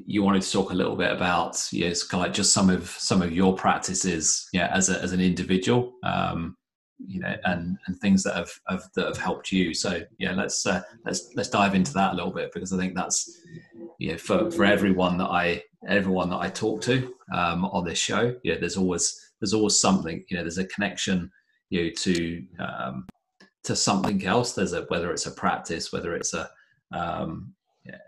[0.06, 2.70] you wanted to talk a little bit about yeah, it's kind of like just some
[2.70, 6.56] of some of your practices yeah as a, as an individual um,
[6.98, 10.66] you know and and things that have, have that have helped you so yeah let's
[10.66, 13.40] uh, let's let's dive into that a little bit because i think that's
[13.98, 17.98] you know for for everyone that i everyone that i talk to um, on this
[17.98, 21.30] show yeah there's always there's always something you know there's a connection
[21.70, 23.06] you know to um,
[23.64, 26.48] to something else there's a whether it's a practice whether it's a
[26.92, 27.54] um,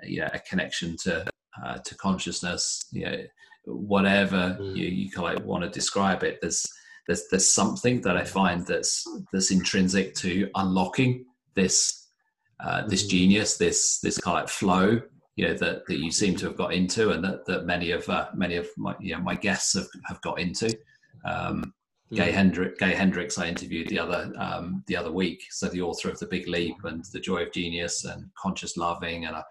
[0.04, 1.26] yeah, a connection to
[1.64, 3.22] uh, to consciousness, you know,
[3.64, 4.76] whatever mm.
[4.76, 6.38] you, you kind of want to describe it.
[6.40, 6.66] There's
[7.06, 12.08] there's there's something that I find that's that's intrinsic to unlocking this
[12.60, 13.10] uh, this mm.
[13.10, 15.00] genius, this this kind of flow,
[15.36, 18.08] you know, that, that you seem to have got into, and that, that many of
[18.08, 20.76] uh, many of my you know my guests have, have got into.
[21.24, 21.72] Um,
[22.12, 22.34] Gay mm.
[22.34, 25.42] Hendrick, Gay Hendricks, I interviewed the other um, the other week.
[25.50, 29.26] So the author of The Big Leap and The Joy of Genius and Conscious Loving,
[29.26, 29.42] and I,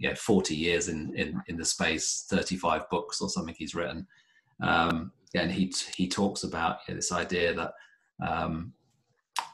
[0.00, 4.06] yeah, 40 years in, in, in the space, 35 books or something he's written.
[4.62, 7.72] Um, and he, he talks about you know, this idea that,
[8.26, 8.72] um,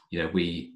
[0.09, 0.73] you know, we,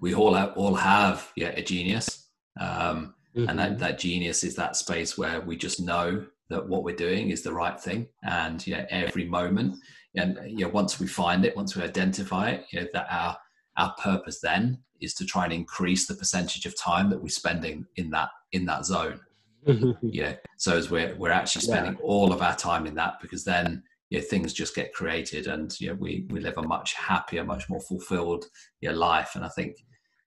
[0.00, 2.28] we all have, all have yeah, a genius.
[2.60, 3.48] Um, mm-hmm.
[3.48, 3.80] And that, mm-hmm.
[3.80, 7.52] that genius is that space where we just know that what we're doing is the
[7.52, 9.76] right thing and you know every moment
[10.14, 13.36] and you know once we find it once we identify it you know that our
[13.78, 17.86] our purpose then is to try and increase the percentage of time that we're spending
[17.96, 19.18] in that in that zone
[20.02, 20.34] yeah.
[20.56, 22.02] So as we're we're actually spending yeah.
[22.02, 25.78] all of our time in that because then you know, things just get created and
[25.80, 28.44] you know, we we live a much happier much more fulfilled
[28.80, 29.32] you know, life.
[29.34, 29.76] And i think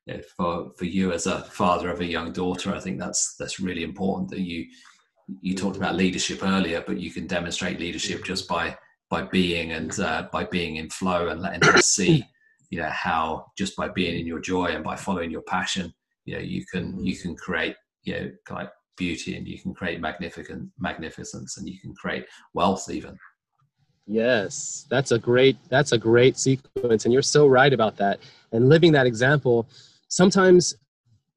[0.05, 3.35] you know, for for you as a father of a young daughter i think that's
[3.37, 4.65] that's really important that you
[5.41, 8.75] you talked about leadership earlier but you can demonstrate leadership just by
[9.09, 12.23] by being and uh, by being in flow and letting them see
[12.69, 15.93] you know how just by being in your joy and by following your passion
[16.25, 19.99] you know you can you can create you know like beauty and you can create
[19.99, 23.17] magnificent magnificence and you can create wealth even.
[24.07, 28.19] Yes that's a great that's a great sequence and you're so right about that.
[28.51, 29.67] And living that example
[30.07, 30.75] sometimes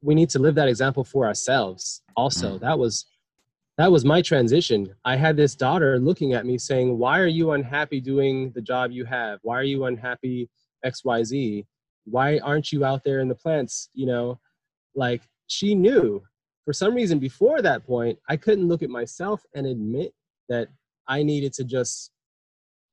[0.03, 2.57] we need to live that example for ourselves also.
[2.57, 2.61] Mm.
[2.61, 3.07] that was
[3.79, 4.93] that was my transition.
[5.05, 8.91] I had this daughter looking at me saying why are you unhappy doing the job
[8.91, 9.39] you have?
[9.43, 10.49] Why are you unhappy
[10.85, 11.65] xyz
[12.11, 13.89] why aren't you out there in the plants?
[13.95, 14.41] You know
[14.95, 16.23] like she knew
[16.69, 20.13] for some reason before that point i couldn't look at myself and admit
[20.51, 20.69] that
[21.09, 22.11] i needed to just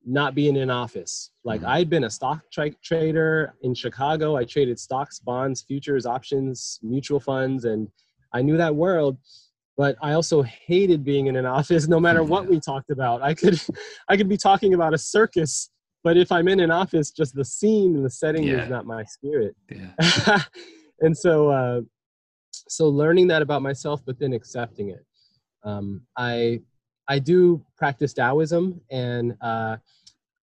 [0.05, 1.71] not be in an office like mm-hmm.
[1.71, 7.19] i'd been a stock tra- trader in chicago i traded stocks bonds futures options mutual
[7.19, 7.89] funds and
[8.33, 9.17] i knew that world
[9.75, 13.33] but i also hated being in an office no matter what we talked about i
[13.33, 13.59] could
[14.07, 15.69] i could be talking about a circus
[16.01, 18.63] but if i'm in an office just the scene and the setting yeah.
[18.63, 20.43] is not my spirit yeah.
[21.01, 21.81] and so uh,
[22.67, 25.05] so learning that about myself but then accepting it.
[25.63, 26.61] Um, i
[27.07, 29.77] i do practice taoism and uh,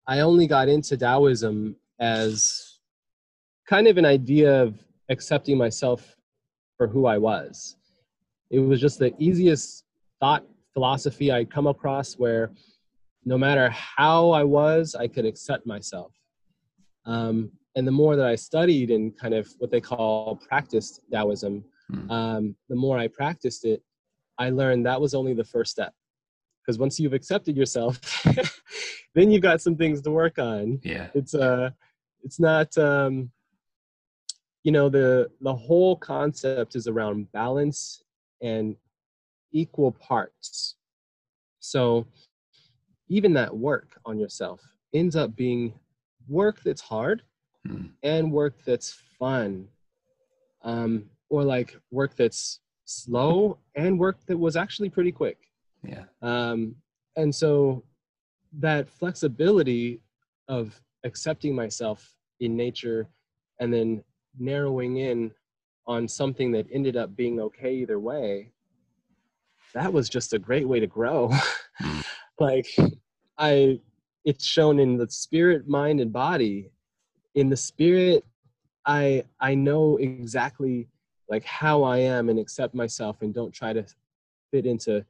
[0.06, 2.78] i only got into taoism as
[3.68, 6.16] kind of an idea of accepting myself
[6.76, 7.76] for who i was.
[8.50, 9.84] It was just the easiest
[10.20, 12.50] thought philosophy i'd come across where
[13.24, 16.12] no matter how i was i could accept myself.
[17.04, 21.64] Um, and the more that i studied and kind of what they call practiced taoism
[21.92, 22.10] mm.
[22.10, 23.82] um, the more I practiced it,
[24.38, 25.92] I learned that was only the first step.
[26.64, 28.00] Because once you've accepted yourself,
[29.14, 30.80] then you've got some things to work on.
[30.84, 31.70] Yeah, it's uh,
[32.22, 33.30] it's not um,
[34.62, 38.04] you know the the whole concept is around balance
[38.40, 38.76] and
[39.52, 40.76] equal parts.
[41.60, 42.06] So
[43.08, 44.60] even that work on yourself
[44.94, 45.74] ends up being
[46.28, 47.22] work that's hard
[47.66, 47.90] mm.
[48.02, 49.68] and work that's fun.
[50.62, 55.38] Um, or like work that's slow and work that was actually pretty quick.
[55.82, 56.04] Yeah.
[56.20, 56.76] Um,
[57.16, 57.84] and so
[58.58, 60.02] that flexibility
[60.48, 63.08] of accepting myself in nature
[63.60, 64.04] and then
[64.38, 65.32] narrowing in
[65.86, 68.52] on something that ended up being okay either way
[69.74, 71.30] that was just a great way to grow
[72.40, 72.66] like
[73.38, 73.78] i
[74.24, 76.70] it's shown in the spirit mind and body
[77.34, 78.24] in the spirit
[78.86, 80.88] i i know exactly
[81.32, 83.86] like how I am and accept myself and don't try to
[84.50, 85.02] fit into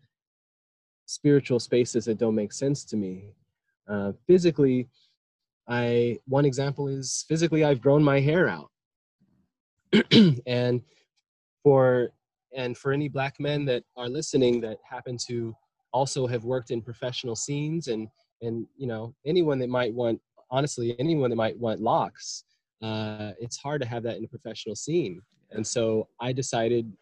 [1.07, 3.35] spiritual spaces that don't make sense to me.
[3.91, 4.89] Uh, physically,
[5.69, 8.71] I one example is physically I've grown my hair out,
[10.47, 10.81] and
[11.65, 12.13] for
[12.57, 15.57] and for any black men that are listening that happen to
[15.93, 18.07] also have worked in professional scenes and
[18.43, 20.21] and you know anyone that might want
[20.53, 22.45] honestly anyone that might want locks
[22.81, 25.21] uh, it's hard to have that in a professional scene
[25.53, 26.93] and so I decided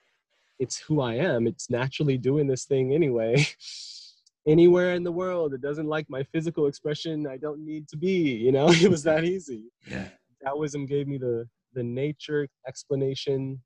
[0.58, 1.46] it's who I am.
[1.46, 3.46] It's naturally doing this thing anyway.
[4.46, 8.36] Anywhere in the world it doesn't like my physical expression, I don't need to be,
[8.36, 9.64] you know, it was that easy.
[9.86, 10.08] Yeah.
[10.44, 13.60] Taoism gave me the the nature explanation,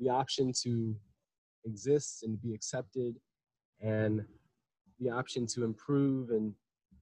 [0.00, 0.94] the option to
[1.64, 3.16] exist and be accepted,
[3.80, 4.24] and
[5.00, 6.54] the option to improve and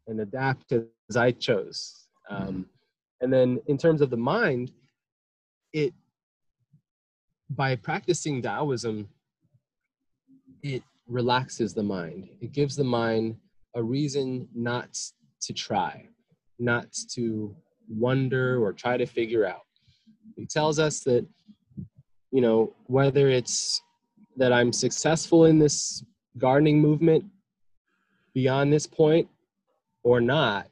[0.06, 2.06] and adapt as I chose.
[2.30, 2.62] Um, mm-hmm.
[3.20, 4.72] and then in terms of the mind,
[5.72, 5.92] it
[7.56, 9.08] by practicing Taoism,
[10.62, 12.28] it relaxes the mind.
[12.40, 13.36] It gives the mind
[13.74, 14.98] a reason not
[15.42, 16.06] to try,
[16.58, 17.54] not to
[17.88, 19.62] wonder or try to figure out.
[20.36, 21.26] It tells us that,
[22.30, 23.82] you know, whether it's
[24.36, 26.04] that I'm successful in this
[26.38, 27.24] gardening movement
[28.34, 29.28] beyond this point
[30.02, 30.68] or not,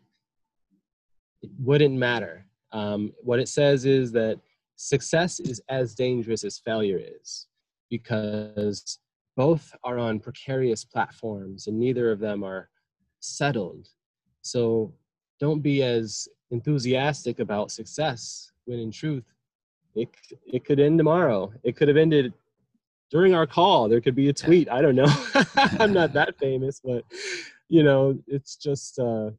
[1.43, 2.47] it wouldn't matter.
[2.73, 4.39] Um, what it says is that
[4.81, 7.49] success is as dangerous as failure is
[7.91, 8.99] because
[9.37, 12.71] both are on precarious platforms and neither of them are
[13.21, 13.89] settled.
[14.41, 14.95] So
[15.39, 19.25] don't be as enthusiastic about success when in truth
[19.95, 20.09] it,
[20.47, 21.53] it could end tomorrow.
[21.63, 22.33] It could have ended
[23.11, 25.13] during our call there could be a tweet i don't know
[25.81, 27.03] i'm not that famous but
[27.69, 29.31] you know it's just uh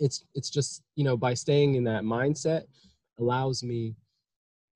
[0.00, 2.64] it's it's just you know by staying in that mindset
[3.20, 3.94] allows me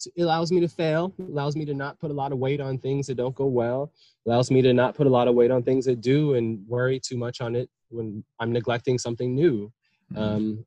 [0.06, 2.78] it allows me to fail allows me to not put a lot of weight on
[2.78, 3.92] things that don't go well
[4.26, 6.98] allows me to not put a lot of weight on things that do and worry
[7.00, 9.72] too much on it when i'm neglecting something new
[10.12, 10.22] mm-hmm.
[10.22, 10.66] um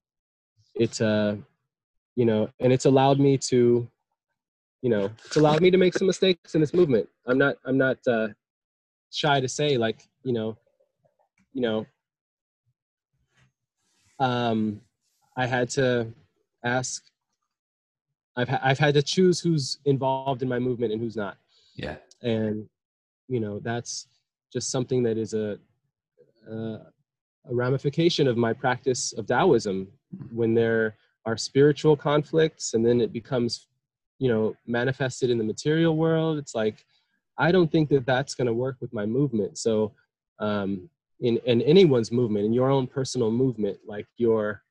[0.75, 1.35] it's uh
[2.15, 3.87] you know and it's allowed me to
[4.81, 7.77] you know it's allowed me to make some mistakes in this movement i'm not i'm
[7.77, 8.27] not uh
[9.11, 10.57] shy to say like you know
[11.53, 11.85] you know
[14.19, 14.81] um
[15.37, 16.07] i had to
[16.63, 17.03] ask
[18.35, 21.37] i've ha- i've had to choose who's involved in my movement and who's not.
[21.75, 21.97] Yeah.
[22.21, 22.67] And
[23.27, 24.07] you know that's
[24.51, 25.57] just something that is a
[26.49, 26.79] uh,
[27.45, 29.87] a ramification of my practice of taoism.
[30.15, 30.35] Mm-hmm.
[30.35, 33.67] when there are spiritual conflicts and then it becomes
[34.19, 36.85] you know manifested in the material world it's like
[37.39, 39.57] i don't think that that's going to work with my movement.
[39.57, 39.93] So
[40.39, 40.89] um
[41.21, 44.61] in in anyone's movement in your own personal movement like your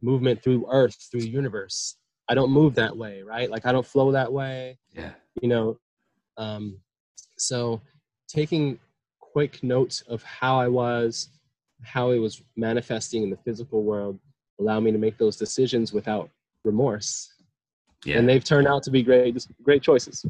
[0.00, 1.96] movement through earth through the universe
[2.32, 5.10] i don't move that way right like i don't flow that way yeah
[5.40, 5.78] you know
[6.36, 6.78] um
[7.38, 7.80] so
[8.28, 8.78] taking
[9.20, 11.28] quick notes of how i was
[11.82, 14.18] how it was manifesting in the physical world
[14.60, 16.30] allow me to make those decisions without
[16.64, 17.34] remorse.
[18.04, 18.18] Yeah.
[18.18, 20.24] And they've turned out to be great, great choices.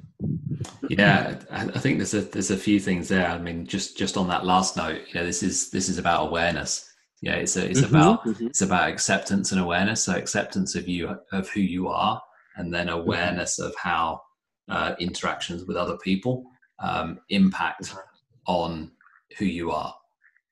[0.88, 3.26] Yeah, I think there's a there's a few things there.
[3.26, 6.28] I mean, just just on that last note, you know, this is this is about
[6.28, 6.91] awareness.
[7.23, 8.47] Yeah, it's a, it's mm-hmm, about mm-hmm.
[8.49, 10.03] it's about acceptance and awareness.
[10.05, 12.20] So acceptance of you of who you are,
[12.57, 12.99] and then mm-hmm.
[12.99, 14.20] awareness of how
[14.68, 16.45] uh, interactions with other people
[16.81, 17.99] um, impact mm-hmm.
[18.47, 18.91] on
[19.39, 19.95] who you are.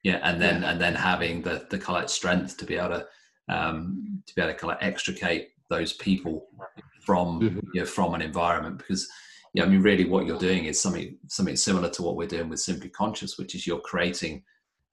[0.04, 0.70] Yeah, and then yeah.
[0.70, 3.06] and then having the the kind of strength to be able to
[3.48, 6.46] um, to be able to kind of extricate those people
[7.04, 7.58] from mm-hmm.
[7.74, 9.08] you know, from an environment because
[9.52, 12.48] yeah, I mean, really, what you're doing is something something similar to what we're doing
[12.48, 14.44] with Simply Conscious, which is you're creating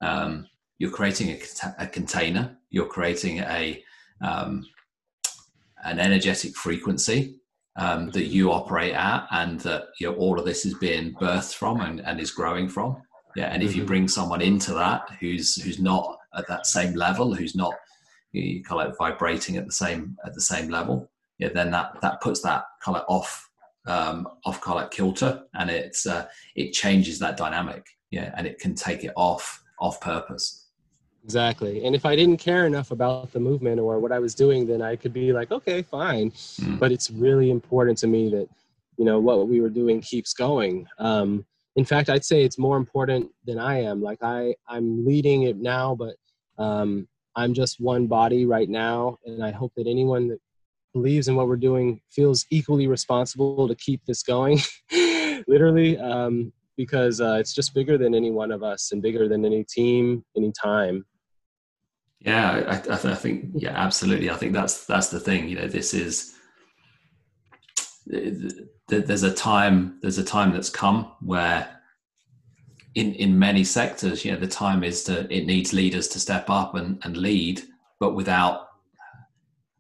[0.02, 0.48] um,
[0.80, 1.40] you're creating a,
[1.80, 3.84] a, container, you're creating a
[4.22, 4.66] um,
[5.84, 7.40] an energetic frequency
[7.78, 11.54] um, that you operate at, and that you know all of this is being birthed
[11.54, 13.02] from and, and is growing from.
[13.36, 13.88] Yeah, and if you mm-hmm.
[13.88, 17.74] bring someone into that who's who's not at that same level, who's not
[18.32, 21.98] you kind of like vibrating at the same at the same level, yeah, then that
[22.02, 23.50] that puts that kind of off
[23.86, 28.48] um, off kind of like kilter, and it's uh, it changes that dynamic, yeah, and
[28.48, 30.67] it can take it off off purpose.
[31.28, 31.84] Exactly.
[31.84, 34.82] And if I didn't care enough about the movement or what I was doing, then
[34.82, 36.32] I could be like, okay, fine.
[36.32, 36.80] Mm.
[36.80, 38.48] But it's really important to me that,
[38.98, 40.88] you know, what we were doing keeps going.
[41.00, 44.02] Um, in fact, I'd say it's more important than I am.
[44.02, 46.16] Like I, I'm leading it now, but
[46.58, 50.40] um, I'm just one body right now, and I hope that anyone that
[50.94, 54.60] believes in what we're doing feels equally responsible to keep this going,
[55.46, 59.44] literally, um, because uh, it's just bigger than any one of us and bigger than
[59.44, 61.04] any team, any time.
[62.20, 64.30] Yeah, I, I, I think yeah, absolutely.
[64.30, 65.48] I think that's that's the thing.
[65.48, 66.34] You know, this is
[68.88, 71.70] there's a time there's a time that's come where
[72.96, 76.50] in in many sectors, you know, the time is to it needs leaders to step
[76.50, 77.62] up and, and lead,
[78.00, 78.68] but without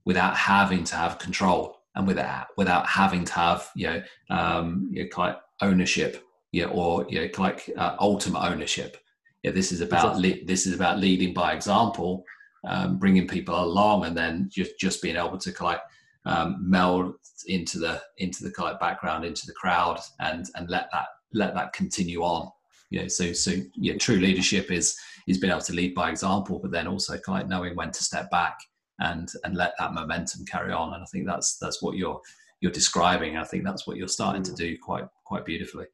[0.05, 5.03] without having to have control and without without having to have you know um, you
[5.03, 8.97] know, like ownership, you know, or you know, like uh, ultimate ownership.
[9.43, 12.23] Yeah, this is about this is about leading by example,
[12.67, 15.81] um, bringing people along, and then just just being able to like
[16.25, 17.13] um, meld
[17.45, 21.53] into the into the kind of background, into the crowd, and and let that let
[21.53, 22.51] that continue on.
[22.89, 26.57] You know so so yeah true leadership is is being able to lead by example
[26.57, 28.57] but then also kind of knowing when to step back
[28.99, 30.93] and and let that momentum carry on.
[30.93, 32.21] And i think that's that's what you're
[32.59, 33.37] you're describing.
[33.37, 34.57] I think that's what you're starting to mm.
[34.57, 35.85] do quite quite beautifully.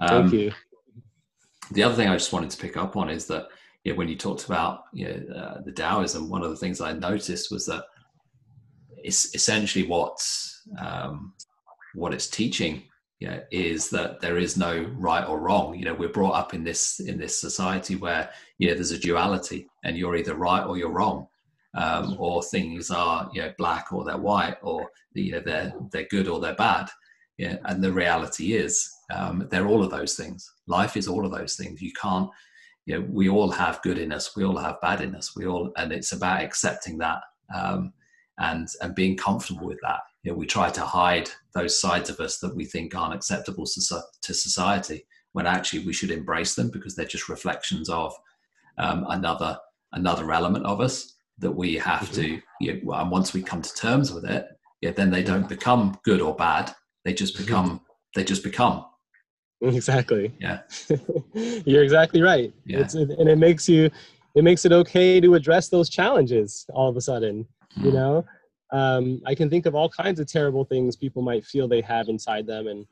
[0.00, 0.52] Um, thank you
[1.72, 3.48] the other thing i just wanted to pick up on is that
[3.84, 6.80] you know, when you talked about you know, uh, the taoism one of the things
[6.80, 7.84] i noticed was that
[9.02, 10.18] it's essentially what
[10.78, 11.32] um,
[11.94, 12.82] what it's teaching
[13.18, 15.74] you know, is that there is no right or wrong.
[15.74, 18.98] You know, we're brought up in this in this society where you know there's a
[18.98, 21.26] duality, and you're either right or you're wrong,
[21.74, 26.08] um, or things are you know black or they're white, or you know they're they're
[26.10, 26.88] good or they're bad.
[27.38, 30.50] Yeah, and the reality is um, they're all of those things.
[30.66, 31.80] Life is all of those things.
[31.82, 32.30] You can't.
[32.86, 34.36] You know, we all have good in us.
[34.36, 35.34] We all have bad in us.
[35.34, 37.20] We all, and it's about accepting that
[37.54, 37.92] um,
[38.38, 42.18] and and being comfortable with that you know, we try to hide those sides of
[42.18, 46.96] us that we think aren't acceptable to society when actually we should embrace them because
[46.96, 48.12] they're just reflections of
[48.76, 49.56] um, another
[49.92, 52.14] another element of us that we have mm-hmm.
[52.14, 54.46] to you know, and once we come to terms with it
[54.80, 57.44] yeah then they don't become good or bad they just mm-hmm.
[57.44, 57.80] become
[58.16, 58.84] they just become
[59.62, 60.32] Exactly.
[60.38, 60.60] Yeah.
[61.64, 62.52] You're exactly right.
[62.66, 62.80] Yeah.
[62.80, 63.90] It's, and it makes you,
[64.34, 67.46] it makes it okay to address those challenges all of a sudden.
[67.76, 67.94] You Mm.
[67.94, 68.24] know,
[68.72, 72.08] um, I can think of all kinds of terrible things people might feel they have
[72.08, 72.86] inside them, and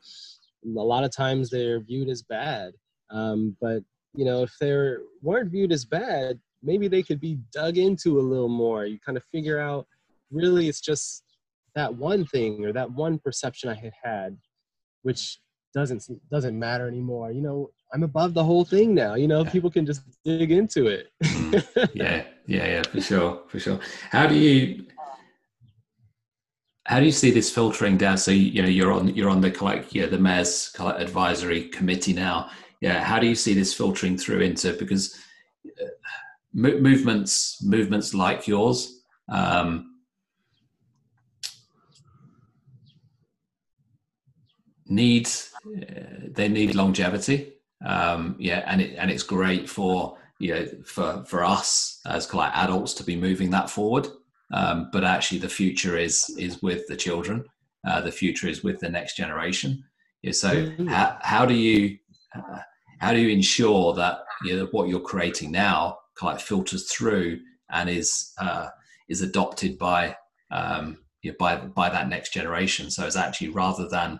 [0.77, 2.73] a lot of times they're viewed as bad.
[3.09, 4.73] Um, but you know, if they
[5.21, 8.85] weren't viewed as bad, maybe they could be dug into a little more.
[8.85, 9.87] You kind of figure out,
[10.31, 11.23] really, it's just
[11.75, 14.37] that one thing or that one perception I had had,
[15.01, 15.39] which
[15.75, 16.01] doesn't
[16.31, 17.31] doesn't matter anymore.
[17.31, 19.13] You know, I'm above the whole thing now.
[19.15, 19.51] You know, Yeah.
[19.51, 21.05] people can just dig into it.
[21.23, 21.91] Mm.
[21.93, 23.79] yeah, yeah, yeah, for sure, for sure.
[24.09, 24.85] How do you
[26.87, 28.17] how do you see this filtering down?
[28.17, 32.49] So you know you're on you're on the like yeah the mayor's advisory committee now.
[32.81, 35.15] Yeah, how do you see this filtering through into because
[35.81, 35.85] uh,
[36.53, 39.91] mo- movements movements like yours um,
[44.87, 45.54] need uh,
[46.35, 47.53] they need longevity.
[47.85, 52.55] Um, yeah, and it and it's great for you know for for us as like
[52.55, 54.07] adults to be moving that forward.
[54.53, 57.45] Um, but actually, the future is is with the children.
[57.87, 59.83] Uh, the future is with the next generation.
[60.23, 60.89] Yeah, so Mhm.
[60.89, 61.97] how, how do you
[62.35, 62.59] uh,
[62.99, 67.39] how do you ensure that you know what you're creating now kind of filters through
[67.69, 68.69] and is uh,
[69.09, 70.15] is adopted by
[70.51, 72.89] um, you know, by by that next generation?
[72.89, 74.19] So it's actually rather than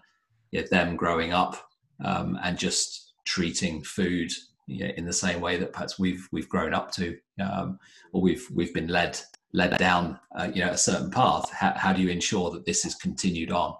[0.55, 1.67] you know, them growing up
[2.03, 4.31] um, and just treating food
[4.67, 7.77] you know, in the same way that perhaps we've we've grown up to, um,
[8.13, 9.19] or we've we've been led
[9.53, 11.51] led down uh, you know a certain path.
[11.51, 13.75] How, how do you ensure that this is continued on?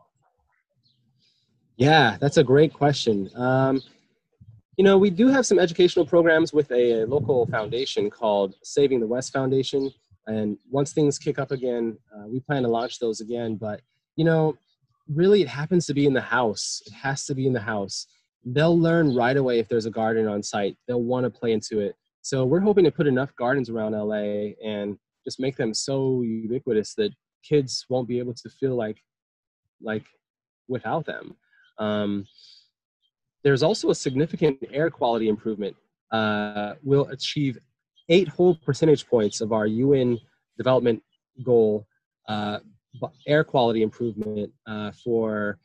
[1.78, 3.30] Yeah, that's a great question.
[3.36, 3.82] Um,
[4.78, 9.07] you know, we do have some educational programs with a, local foundation called Saving the
[9.07, 9.91] West Foundation.
[10.28, 13.55] And once things kick up again, uh, we plan to launch those again.
[13.55, 13.82] But,
[14.15, 14.57] you know,
[15.14, 16.82] really it happens to be in the house.
[16.86, 18.08] It has to be in the house.
[18.45, 21.80] They'll learn right away if there's a garden on site, they'll want to play into
[21.80, 21.95] it.
[22.22, 26.95] So we're hoping to put enough gardens around LA and just make them so ubiquitous
[26.95, 27.12] that
[27.43, 28.97] kids won't be able to feel like
[29.82, 30.06] like
[30.68, 31.36] without them.
[31.78, 32.26] Um,
[33.43, 35.76] there's also a significant air quality improvement.
[36.12, 37.60] Uh, we'll achieve
[38.10, 40.20] eight whole percentage points of our UN
[40.58, 41.03] development
[41.43, 41.86] goal,
[42.28, 42.60] uh,
[43.28, 45.60] air quality improvement uh, for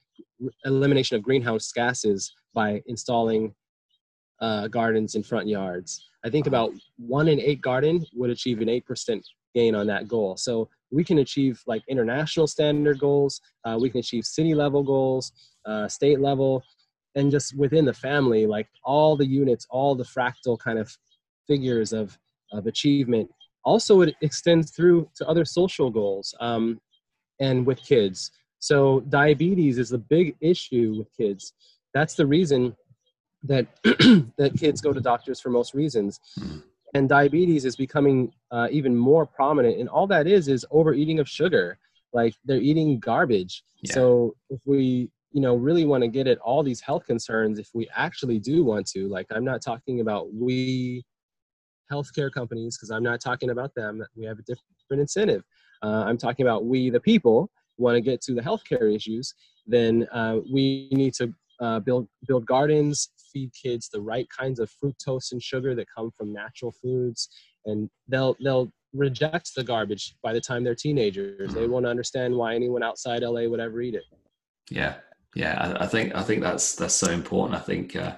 [0.64, 3.55] elimination of greenhouse gases by installing
[4.41, 6.09] uh, gardens in front yards.
[6.24, 9.22] I think about one in eight garden would achieve an 8%
[9.55, 10.37] gain on that goal.
[10.37, 15.33] So we can achieve like international standard goals, uh, we can achieve city level goals,
[15.66, 16.62] uh, state level,
[17.14, 20.97] and just within the family, like all the units, all the fractal kind of
[21.47, 22.16] figures of,
[22.53, 23.28] of achievement.
[23.64, 26.81] Also, it extends through to other social goals um,
[27.41, 28.30] and with kids.
[28.59, 31.55] So, diabetes is a big issue with kids.
[31.95, 32.76] That's the reason
[33.43, 33.66] that
[34.36, 36.20] that kids go to doctors for most reasons.
[36.38, 36.62] Mm.
[36.95, 39.78] And diabetes is becoming uh, even more prominent.
[39.78, 41.78] And all that is is overeating of sugar.
[42.12, 43.62] Like they're eating garbage.
[43.82, 43.95] Yeah.
[43.95, 47.68] So if we you know really want to get at all these health concerns if
[47.72, 51.05] we actually do want to like i'm not talking about we
[51.91, 55.45] healthcare companies because i'm not talking about them we have a different incentive
[55.83, 59.35] uh, i'm talking about we the people want to get to the healthcare issues
[59.66, 64.70] then uh, we need to uh, build build gardens feed kids the right kinds of
[64.83, 67.28] fructose and sugar that come from natural foods
[67.66, 72.55] and they'll they'll reject the garbage by the time they're teenagers they won't understand why
[72.55, 74.03] anyone outside la would ever eat it
[74.70, 74.95] Yeah,
[75.35, 75.57] yeah.
[75.59, 77.61] I, I think I think that's that's so important.
[77.61, 78.16] I think, uh,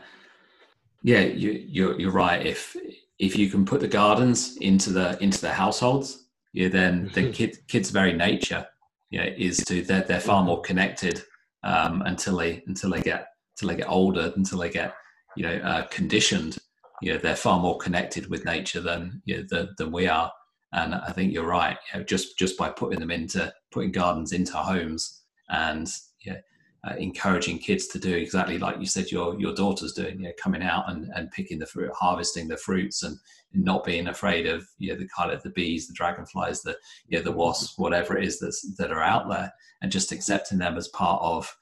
[1.02, 2.46] yeah, you you're you're right.
[2.46, 2.76] If
[3.18, 6.21] if you can put the gardens into the into the households,
[6.52, 8.66] yeah, then the kid kids' very nature,
[9.10, 11.22] yeah, is to they're they're far more connected
[11.64, 14.94] um, until they until they get until they get older, until they get
[15.36, 16.58] you know uh, conditioned.
[17.00, 20.30] You know, they're far more connected with nature than you know, than, than we are.
[20.72, 21.76] And I think you're right.
[21.92, 25.90] You know, just just by putting them into putting gardens into homes and
[26.24, 26.38] yeah,
[26.84, 30.32] uh, encouraging kids to do exactly like you said your your daughter's doing, you know,
[30.36, 33.16] coming out and, and picking the fruit, harvesting the fruits, and
[33.52, 36.76] not being afraid of you know the kind of the bees, the dragonflies, the
[37.06, 40.58] you know, the wasps, whatever it is that's that are out there, and just accepting
[40.58, 41.56] them as part of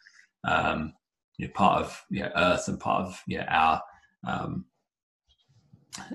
[0.45, 0.95] um,
[1.37, 3.83] you know, part of you know, Earth and part of you know, our
[4.27, 4.64] um,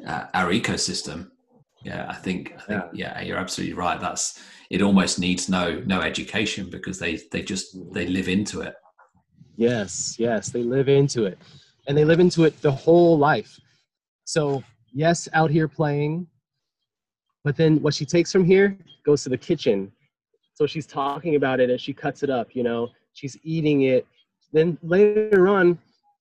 [0.07, 1.29] uh, our ecosystem.
[1.83, 3.21] Yeah, I think I think yeah.
[3.21, 3.99] you're absolutely right.
[3.99, 4.41] That's
[4.71, 4.81] it.
[4.81, 8.73] Almost needs no no education because they they just they live into it.
[9.57, 11.37] Yes, yes, they live into it.
[11.87, 13.59] And they live into it the whole life.
[14.25, 16.27] So, yes, out here playing,
[17.43, 19.91] but then what she takes from here goes to the kitchen.
[20.55, 24.07] So she's talking about it as she cuts it up, you know, she's eating it.
[24.51, 25.77] Then later on,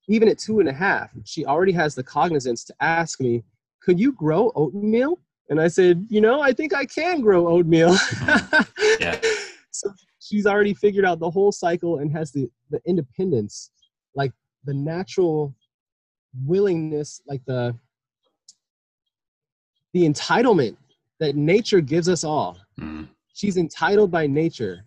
[0.08, 3.42] even at two and a half, she already has the cognizance to ask me,
[3.80, 5.18] could you grow oatmeal?
[5.48, 7.96] And I said, you know, I think I can grow oatmeal.
[9.00, 9.18] yeah.
[9.70, 9.92] so
[10.24, 13.70] she's already figured out the whole cycle and has the, the independence,
[14.14, 14.32] like
[14.64, 15.54] the natural
[16.46, 17.76] willingness, like the
[19.92, 20.76] the entitlement
[21.20, 22.58] that nature gives us all.
[22.80, 23.08] Mm.
[23.32, 24.84] She's entitled by nature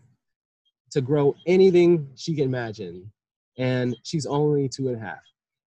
[0.91, 3.09] to grow anything she can imagine.
[3.57, 5.21] And she's only two and a half.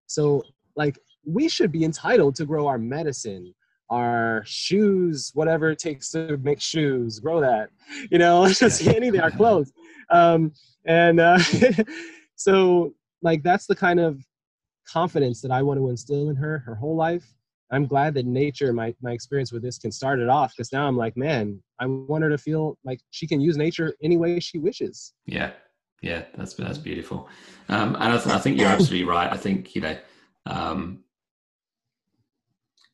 [0.07, 0.43] So,
[0.77, 3.55] like, we should be entitled to grow our medicine,
[3.91, 7.71] our shoes, whatever it takes to make shoes, grow that,
[8.11, 9.73] you know, just anything, our clothes.
[10.11, 10.53] Um,
[10.85, 11.39] and uh,
[12.37, 14.25] so, like, that's the kind of
[14.89, 17.35] confidence that I want to instill in her her whole life.
[17.73, 20.89] I'm glad that nature, my, my experience with this can start it off because now
[20.89, 24.41] I'm like, man, I want her to feel like she can use nature any way
[24.41, 25.13] she wishes.
[25.27, 25.53] Yeah.
[26.03, 26.25] Yeah.
[26.35, 27.29] That's, that's beautiful.
[27.69, 29.33] Um, and I, th- I, think you're absolutely right.
[29.33, 29.97] I think, you know,
[30.47, 31.05] um,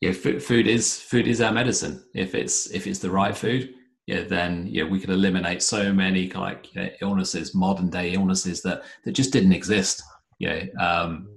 [0.06, 2.04] yeah, f- food is, food is our medicine.
[2.14, 3.74] If it's, if it's the right food,
[4.06, 8.62] yeah, then yeah, we could eliminate so many like you know, illnesses, modern day illnesses
[8.62, 10.02] that, that just didn't exist.
[10.38, 10.64] Yeah.
[10.80, 11.28] Um,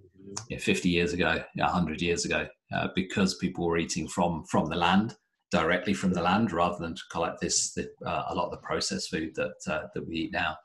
[0.50, 4.76] yeah, 50 years ago, 100 years ago, uh, because people were eating from from the
[4.76, 5.16] land
[5.52, 8.58] directly from the land rather than to collect this the, uh, a lot of the
[8.58, 10.56] processed food that uh, that we eat now.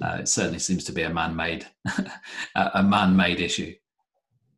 [0.00, 1.66] Uh, it certainly seems to be a man-made
[2.54, 3.74] a man-made issue.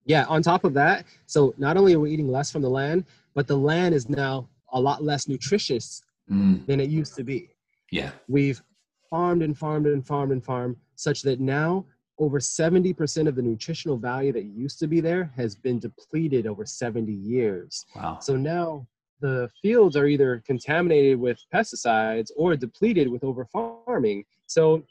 [0.07, 0.25] Yeah.
[0.29, 3.05] On top of that, so not only are we eating less from the land,
[3.35, 6.65] but the land is now a lot less nutritious mm.
[6.67, 7.51] than it used to be.
[7.91, 8.11] Yeah.
[8.29, 8.63] We've
[9.11, 11.85] farmed and farmed and farmed and farmed such that now
[12.19, 16.65] over 70% of the nutritional value that used to be there has been depleted over
[16.65, 17.85] 70 years.
[17.95, 18.19] Wow.
[18.21, 18.87] So now
[19.21, 24.25] the fields are either contaminated with pesticides or depleted with over farming.
[24.47, 24.83] So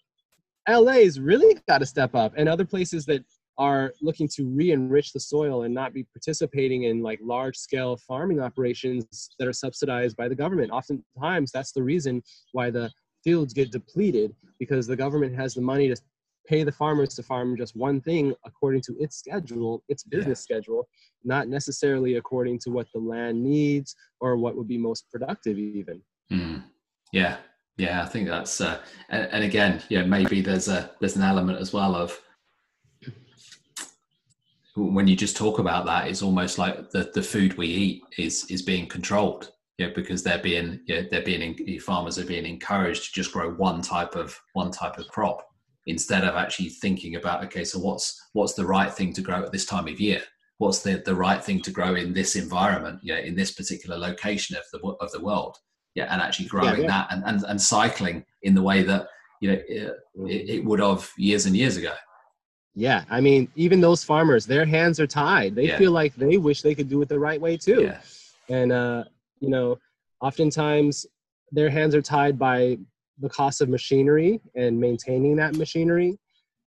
[0.69, 3.23] LA's really got to step up and other places that
[3.57, 8.39] are looking to re-enrich the soil and not be participating in like large scale farming
[8.39, 10.71] operations that are subsidized by the government.
[10.71, 12.91] Oftentimes that's the reason why the
[13.23, 15.95] fields get depleted because the government has the money to
[16.47, 20.57] pay the farmers to farm just one thing according to its schedule, its business yeah.
[20.57, 20.87] schedule,
[21.23, 26.01] not necessarily according to what the land needs or what would be most productive even.
[26.31, 26.63] Mm.
[27.11, 27.37] Yeah.
[27.77, 28.79] Yeah, I think that's uh,
[29.09, 32.21] and, and again, yeah, maybe there's a there's an element as well of
[34.75, 38.45] when you just talk about that, it's almost like the, the food we eat is
[38.49, 39.51] is being controlled.
[39.77, 44.15] Yeah, because they're being they're being farmers are being encouraged to just grow one type
[44.15, 45.45] of one type of crop
[45.87, 49.51] instead of actually thinking about okay so what's what's the right thing to grow at
[49.51, 50.21] this time of year
[50.57, 54.55] what's the, the right thing to grow in this environment yeah in this particular location
[54.55, 55.57] of the of the world
[55.93, 56.87] yeah and actually growing yeah, yeah.
[56.87, 59.07] that and, and and cycling in the way that
[59.41, 59.59] you know
[60.27, 61.93] it, it, would have years and years ago
[62.75, 65.77] yeah i mean even those farmers their hands are tied they yeah.
[65.77, 67.99] feel like they wish they could do it the right way too yeah.
[68.55, 69.03] and uh
[69.39, 69.77] you know
[70.21, 71.05] oftentimes
[71.51, 72.77] their hands are tied by
[73.19, 76.17] the cost of machinery and maintaining that machinery.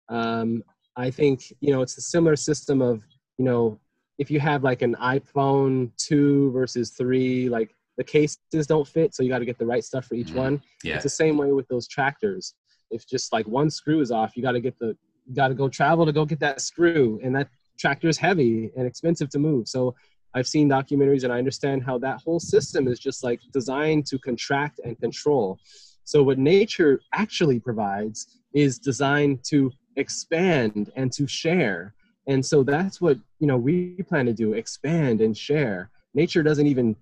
[0.08, 0.62] Um,
[0.96, 3.04] I think you know it's a similar system of
[3.38, 3.78] you know
[4.18, 9.22] if you have like an iPhone two versus three, like the cases don't fit, so
[9.22, 10.38] you got to get the right stuff for each mm-hmm.
[10.38, 10.62] one.
[10.84, 10.94] Yeah.
[10.94, 12.54] It's the same way with those tractors.
[12.90, 14.96] If just like one screw is off, you got to get the
[15.34, 17.48] got to go travel to go get that screw, and that
[17.78, 19.68] tractor is heavy and expensive to move.
[19.68, 19.94] So
[20.34, 24.18] I've seen documentaries and I understand how that whole system is just like designed to
[24.18, 25.58] contract and control.
[26.04, 31.94] So, what nature actually provides is designed to expand and to share.
[32.26, 35.90] And so that's what you know we plan to do: expand and share.
[36.14, 36.96] Nature doesn't even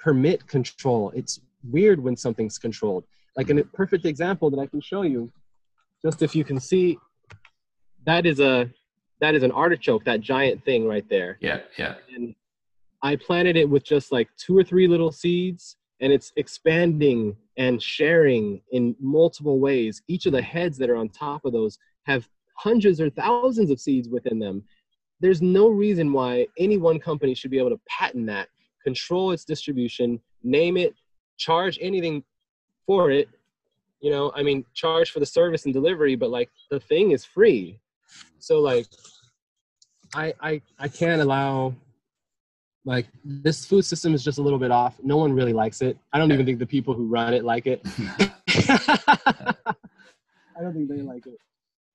[0.00, 1.12] permit control.
[1.14, 3.04] It's weird when something's controlled.
[3.36, 5.30] Like a perfect example that I can show you,
[6.04, 6.98] just if you can see,
[8.04, 8.70] that is a
[9.20, 11.38] that is an artichoke, that giant thing right there.
[11.40, 11.94] Yeah, yeah.
[12.14, 12.34] And
[13.02, 17.80] I planted it with just like two or three little seeds, and it's expanding and
[17.82, 20.02] sharing in multiple ways.
[20.08, 23.80] Each of the heads that are on top of those have hundreds or thousands of
[23.80, 24.64] seeds within them.
[25.20, 28.48] There's no reason why any one company should be able to patent that,
[28.82, 30.94] control its distribution, name it,
[31.38, 32.24] charge anything
[32.86, 33.28] for it.
[34.00, 37.24] You know, I mean, charge for the service and delivery, but like the thing is
[37.24, 37.78] free.
[38.38, 38.86] So like,
[40.14, 41.74] I I I can't allow
[42.84, 44.96] like this food system is just a little bit off.
[45.02, 45.96] No one really likes it.
[46.12, 47.82] I don't even think the people who run it like it.
[50.56, 51.38] I don't think they like it.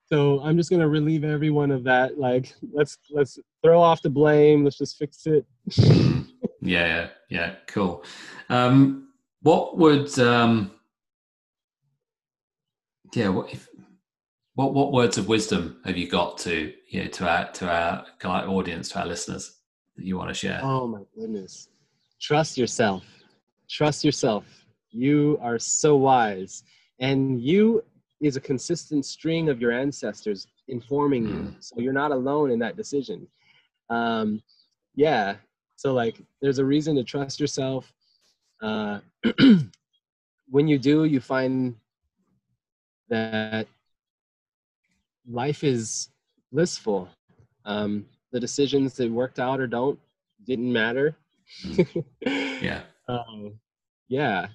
[0.05, 2.18] So I'm just gonna relieve everyone of that.
[2.18, 4.63] Like let's let's throw off the blame.
[4.63, 5.45] Let's just fix it.
[5.78, 6.26] yeah,
[6.61, 7.55] yeah, yeah.
[7.68, 8.05] Cool.
[8.49, 9.09] Um,
[9.41, 10.72] what would um,
[13.13, 13.28] yeah?
[13.28, 13.66] What if
[14.58, 17.70] what what words of wisdom have you got to you know to our to
[18.28, 19.60] our audience, to our listeners
[19.95, 20.60] that you want to share?
[20.64, 21.70] Oh my goodness.
[22.20, 23.03] Trust yourself.
[23.70, 24.45] Trust yourself.
[24.89, 26.64] You are so wise.
[26.99, 27.84] And you
[28.20, 31.36] is a consistent string of your ancestors informing you.
[31.36, 31.55] Mm.
[31.60, 33.28] So you're not alone in that decision.
[33.91, 34.41] Um,
[34.95, 35.36] yeah.
[35.76, 37.93] So like there's a reason to trust yourself.
[38.64, 39.01] Uh,
[40.49, 41.76] when you do, you find
[43.10, 43.68] that
[45.30, 46.10] life is
[46.52, 47.10] blissful.
[47.66, 50.00] Um, the decisions that worked out or don't
[50.46, 51.16] didn't matter.
[52.26, 52.82] Yeah.
[53.08, 53.60] um,
[54.08, 54.48] yeah.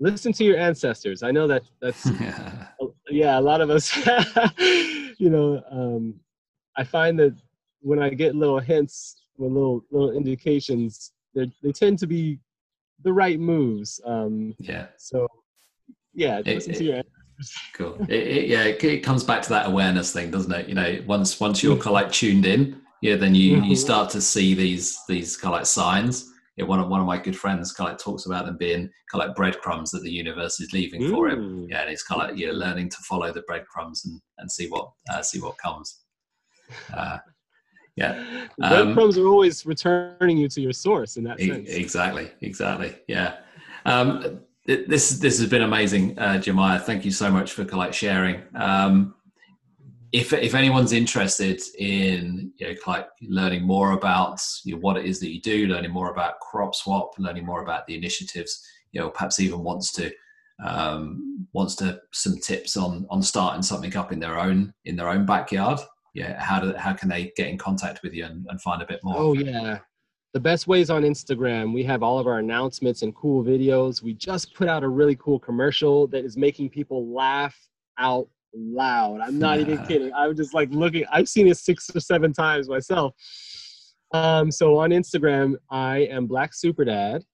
[0.00, 1.22] Listen to your ancestors.
[1.22, 2.08] I know that that's
[3.10, 3.38] yeah.
[3.38, 3.94] A lot of us,
[4.58, 6.14] you know, um,
[6.76, 7.36] I find that
[7.80, 12.40] when I get little hints or little little indications, they they tend to be
[13.04, 14.00] the right moves.
[14.04, 14.86] Um, yeah.
[14.96, 15.28] so
[16.14, 17.02] yeah, It- listen it- to your
[17.74, 17.96] Cool.
[18.08, 20.68] It, it, yeah, it, it comes back to that awareness thing, doesn't it?
[20.68, 23.76] You know, once once you're kind of like tuned in, yeah, then you you Mhm.
[23.76, 26.28] start to see these these kind of like signs.
[26.56, 28.90] Yeah, one of one of my good friends kind of like talks about them being
[29.10, 31.40] kind of like breadcrumbs that the universe is leaving for him.
[31.40, 31.70] Mm.
[31.70, 34.68] Yeah, and it's kind of like you're learning to follow the breadcrumbs and and see
[34.68, 36.00] what uh, see what comes.
[36.94, 37.18] Uh,
[37.96, 41.68] yeah, The Um, breadcrumbs are always returning you to your source in that E- sense.
[41.70, 42.94] Exactly, exactly.
[43.08, 43.38] Yeah.
[43.84, 46.80] Um, this this has been amazing, uh, Jamiah.
[46.80, 48.42] Thank you so much for like sharing.
[48.54, 49.14] Um,
[50.12, 55.06] if if anyone's interested in you know, like learning more about you know, what it
[55.06, 59.00] is that you do, learning more about Crop Swap, learning more about the initiatives, you
[59.00, 60.12] know, perhaps even wants to
[60.64, 65.08] um, wants to some tips on on starting something up in their own in their
[65.08, 65.80] own backyard.
[66.14, 68.86] Yeah, how do how can they get in contact with you and, and find a
[68.86, 69.16] bit more?
[69.16, 69.78] Oh yeah.
[70.34, 71.74] The best ways on Instagram.
[71.74, 74.02] We have all of our announcements and cool videos.
[74.02, 77.54] We just put out a really cool commercial that is making people laugh
[77.98, 79.20] out loud.
[79.20, 80.12] I'm not even kidding.
[80.14, 81.04] I'm just like looking.
[81.12, 83.14] I've seen it six or seven times myself.
[84.12, 87.24] Um, so on Instagram, I am Black Super Dad,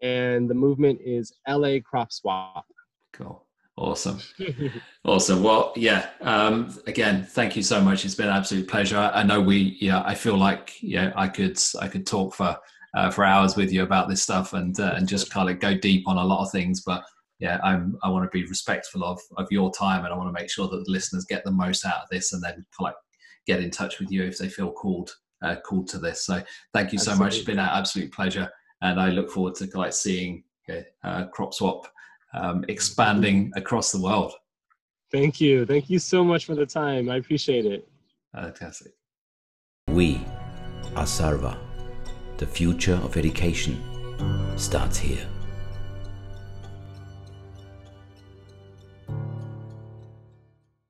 [0.00, 2.66] and the movement is LA Crop Swap.
[3.12, 3.41] Cool.
[3.76, 4.18] Awesome.
[5.04, 5.42] Awesome.
[5.42, 6.10] Well, yeah.
[6.20, 8.04] Um, again, thank you so much.
[8.04, 8.96] It's been an absolute pleasure.
[8.96, 12.56] I, know we, yeah, I feel like, yeah, I could, I could talk for,
[12.94, 15.76] uh, for hours with you about this stuff and, uh, and just kind of go
[15.76, 16.82] deep on a lot of things.
[16.86, 17.02] But
[17.40, 20.40] yeah, I'm, I want to be respectful of, of your time and I want to
[20.40, 22.84] make sure that the listeners get the most out of this and then kind of
[22.84, 22.94] like
[23.44, 26.24] get in touch with you if they feel called, uh, called to this.
[26.24, 26.40] So
[26.72, 27.38] thank you so much.
[27.38, 28.48] It's been an absolute pleasure.
[28.82, 30.44] And I look forward to like seeing
[31.02, 31.88] uh, Crop Swap
[32.34, 34.32] um, expanding across the world.
[35.10, 35.66] Thank you.
[35.66, 37.10] Thank you so much for the time.
[37.10, 37.86] I appreciate it.
[38.34, 38.92] Fantastic.
[39.88, 40.24] We
[40.96, 41.58] are Sarva.
[42.38, 43.76] The future of education
[44.56, 45.26] starts here.